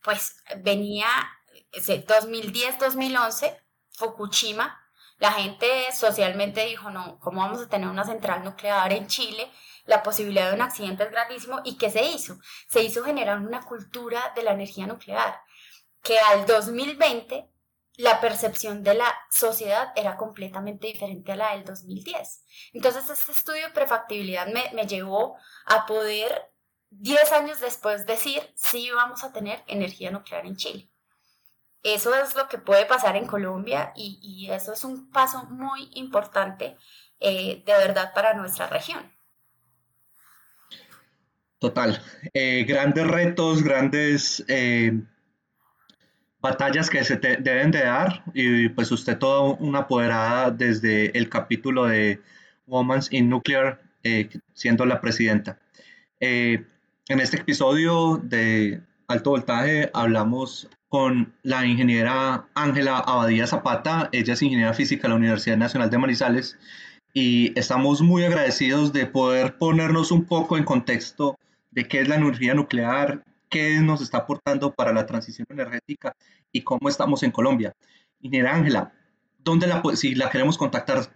pues 0.03 0.35
venía 0.65 1.07
2010-2011, 1.75 3.57
Fukushima, 3.93 4.83
la 5.19 5.31
gente 5.31 5.69
socialmente 5.93 6.67
dijo, 6.67 6.91
no, 6.91 7.21
¿cómo 7.21 7.43
vamos 7.43 7.61
a 7.61 7.69
tener 7.69 7.89
una 7.89 8.03
central 8.03 8.43
nuclear 8.43 8.93
en 8.93 9.07
Chile? 9.07 9.49
La 9.85 10.03
posibilidad 10.03 10.49
de 10.49 10.55
un 10.55 10.63
accidente 10.63 11.05
es 11.05 11.11
grandísimo. 11.11 11.61
¿Y 11.65 11.77
qué 11.77 11.91
se 11.91 12.05
hizo? 12.05 12.39
Se 12.69 12.83
hizo 12.83 13.05
generar 13.05 13.39
una 13.39 13.63
cultura 13.63 14.33
de 14.35 14.43
la 14.43 14.53
energía 14.53 14.87
nuclear, 14.87 15.41
que 16.03 16.19
al 16.19 16.47
2020 16.47 17.49
la 17.97 18.21
percepción 18.21 18.83
de 18.83 18.95
la 18.95 19.13
sociedad 19.31 19.93
era 19.97 20.17
completamente 20.17 20.87
diferente 20.87 21.33
a 21.33 21.37
la 21.37 21.53
del 21.53 21.65
2010. 21.65 22.45
Entonces, 22.73 23.09
este 23.11 23.33
estudio 23.33 23.67
de 23.67 23.75
prefactibilidad 23.75 24.47
me, 24.47 24.71
me 24.73 24.87
llevó 24.87 25.37
a 25.67 25.87
poder, 25.87 26.51
10 26.91 27.33
años 27.33 27.61
después, 27.61 28.07
decir, 28.07 28.43
sí 28.55 28.91
vamos 28.91 29.25
a 29.25 29.33
tener 29.33 29.63
energía 29.67 30.11
nuclear 30.11 30.47
en 30.47 30.57
Chile. 30.57 30.91
Eso 31.83 32.15
es 32.15 32.35
lo 32.37 32.49
que 32.49 32.59
puede 32.59 32.87
pasar 32.87 33.17
en 33.17 33.27
Colombia 33.27 33.93
y, 33.97 34.21
y 34.23 34.51
eso 34.53 34.73
es 34.73 34.85
un 34.85 35.11
paso 35.11 35.45
muy 35.47 35.91
importante 35.95 36.77
eh, 37.19 37.63
de 37.67 37.73
verdad 37.73 38.13
para 38.15 38.35
nuestra 38.35 38.69
región. 38.69 39.13
Total. 41.63 42.03
Eh, 42.35 42.65
grandes 42.67 43.07
retos, 43.07 43.63
grandes 43.63 44.45
eh, 44.49 45.01
batallas 46.41 46.91
que 46.91 47.05
se 47.05 47.19
deben 47.19 47.71
de 47.71 47.85
dar 47.85 48.25
y 48.35 48.69
pues 48.71 48.91
usted 48.91 49.17
toda 49.17 49.55
una 49.61 49.79
apoderada 49.79 50.51
desde 50.51 51.17
el 51.17 51.29
capítulo 51.29 51.85
de 51.85 52.21
Women's 52.67 53.13
in 53.13 53.31
Nuclear 53.31 53.81
eh, 54.03 54.29
siendo 54.55 54.85
la 54.87 55.01
presidenta. 55.01 55.61
en 56.19 56.67
este 57.09 57.37
episodio 57.37 58.21
de 58.25 58.81
Alto 59.07 59.31
Voltaje 59.31 59.89
hablamos 59.95 60.69
con 60.89 61.33
la 61.45 61.65
ingeniera 61.65 62.45
Ángela 62.55 62.99
Abadía 62.99 63.47
Zapata, 63.47 64.09
ella 64.11 64.33
es 64.33 64.43
ingeniera 64.43 64.75
física 64.75 65.03
de 65.03 65.11
la 65.11 65.15
Universidad 65.15 65.59
Nacional 65.59 65.91
de 65.91 65.99
Manizales 65.99 66.59
y 67.15 67.57
estamos 67.57 68.01
muy 68.01 68.25
agradecidos 68.25 68.93
de 68.93 69.07
poder 69.07 69.59
ponernos 69.59 70.11
un 70.11 70.25
poco 70.25 70.59
en 70.59 70.65
contexto 70.65 71.39
de 71.73 71.89
qué 71.89 72.03
es 72.03 72.09
la 72.09 72.15
energía 72.15 72.55
nuclear, 72.55 73.25
qué 73.49 73.81
nos 73.81 74.01
está 74.01 74.19
aportando 74.19 74.73
para 74.73 74.93
la 74.93 75.07
transición 75.07 75.47
energética 75.51 76.15
y 76.53 76.63
cómo 76.63 76.89
estamos 76.89 77.23
en 77.23 77.33
Colombia. 77.33 77.75
Ingeniera 78.21 78.55
Ángela, 78.55 78.93
¿dónde 79.39 79.67
la, 79.67 79.83
si 79.95 80.15
la 80.15 80.31
queremos 80.31 80.57
contactar, 80.57 81.13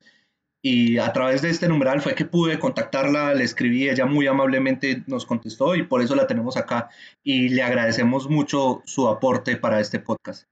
Y 0.61 0.97
a 0.97 1.13
través 1.13 1.43
de 1.43 1.51
este 1.51 1.67
numeral 1.67 2.01
fue 2.01 2.15
que 2.15 2.25
pude 2.25 2.57
contactarla, 2.57 3.35
le 3.35 3.43
escribí, 3.43 3.87
ella 3.87 4.07
muy 4.07 4.25
amablemente 4.25 5.03
nos 5.05 5.25
contestó 5.25 5.75
y 5.75 5.83
por 5.83 6.01
eso 6.01 6.15
la 6.15 6.25
tenemos 6.25 6.57
acá 6.57 6.89
y 7.23 7.49
le 7.49 7.61
agradecemos 7.61 8.29
mucho 8.29 8.81
su 8.85 9.07
aporte 9.07 9.57
para 9.57 9.79
este 9.79 9.99
podcast. 9.99 10.47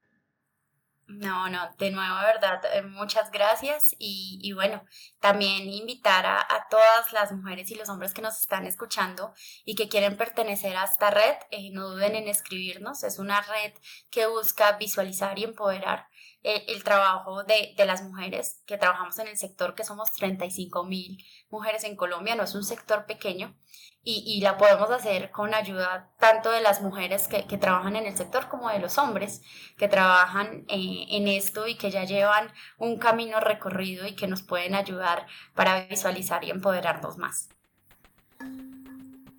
No, 1.06 1.50
no, 1.50 1.68
de 1.78 1.90
nuevo, 1.90 2.14
verdad, 2.16 2.62
eh, 2.72 2.82
muchas 2.82 3.30
gracias 3.30 3.94
y, 3.98 4.38
y 4.42 4.52
bueno, 4.54 4.82
también 5.20 5.68
invitar 5.68 6.24
a, 6.24 6.38
a, 6.40 6.66
todas 6.70 7.12
las 7.12 7.30
mujeres 7.30 7.70
y 7.70 7.74
los 7.74 7.90
hombres 7.90 8.14
que 8.14 8.22
nos 8.22 8.38
están 8.40 8.66
escuchando 8.66 9.34
y 9.66 9.74
que 9.74 9.88
quieren 9.88 10.16
pertenecer 10.16 10.74
a 10.76 10.84
esta 10.84 11.10
red, 11.10 11.36
eh, 11.50 11.70
no 11.72 11.90
duden 11.90 12.16
en 12.16 12.28
escribirnos, 12.28 13.04
es 13.04 13.18
una 13.18 13.42
red 13.42 13.74
que 14.10 14.26
busca 14.26 14.72
visualizar 14.78 15.38
y 15.38 15.44
empoderar 15.44 16.08
eh, 16.42 16.64
el 16.68 16.84
trabajo 16.84 17.44
de, 17.44 17.74
de, 17.76 17.86
las 17.86 18.02
mujeres 18.02 18.62
que 18.66 18.78
trabajamos 18.78 19.18
en 19.18 19.28
el 19.28 19.36
sector, 19.36 19.74
que 19.74 19.84
somos 19.84 20.12
35 20.12 20.84
mil 20.84 21.18
mujeres 21.50 21.84
en 21.84 21.96
Colombia, 21.96 22.34
no 22.34 22.44
es 22.44 22.54
un 22.54 22.64
sector 22.64 23.06
pequeño 23.06 23.54
y, 24.04 24.40
la 24.42 24.58
podemos 24.58 24.90
hacer 24.90 25.30
con 25.30 25.54
ayuda 25.54 26.10
tanto 26.18 26.50
de 26.50 26.60
las 26.60 26.82
mujeres 26.82 27.26
que, 27.26 27.42
trabajan 27.56 27.96
en 27.96 28.06
el 28.06 28.16
sector 28.16 28.48
como 28.48 28.68
de 28.68 28.78
los 28.78 28.98
hombres 28.98 29.40
que 29.78 29.88
trabajan 29.88 30.64
eh, 30.68 31.06
en 31.10 31.26
esto 31.26 31.66
y 31.66 31.76
que 31.76 31.90
ya 31.90 32.04
llevan 32.04 32.48
un 32.76 32.98
camino 32.98 33.40
recorrido 33.40 34.06
y 34.06 34.14
que 34.14 34.26
nos 34.26 34.42
pueden 34.42 34.74
ayudar 34.74 35.26
para 35.54 35.86
visualizar 35.86 36.44
y 36.44 36.50
empoderarnos 36.50 37.16
más. 37.16 37.48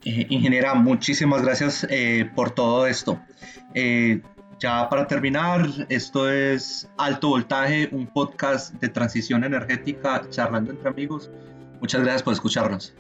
Eh, 0.04 0.26
ingeniera, 0.30 0.74
muchísimas 0.74 1.44
gracias 1.44 1.86
eh, 1.90 2.30
por 2.36 2.50
todo 2.50 2.88
esto. 2.88 3.20
Ya 4.60 4.90
para 4.90 5.08
terminar, 5.08 5.68
esto 5.90 6.30
es 6.30 6.90
Alto 6.98 7.30
Voltaje, 7.30 7.90
un 7.92 8.08
podcast 8.08 8.74
de 8.76 8.90
transición 8.90 9.44
energética 9.44 10.22
charlando 10.30 10.72
entre 10.72 10.90
amigos. 10.90 11.30
Muchas 11.82 12.02
gracias 12.02 12.24
por 12.24 12.34
escucharnos. 12.34 12.96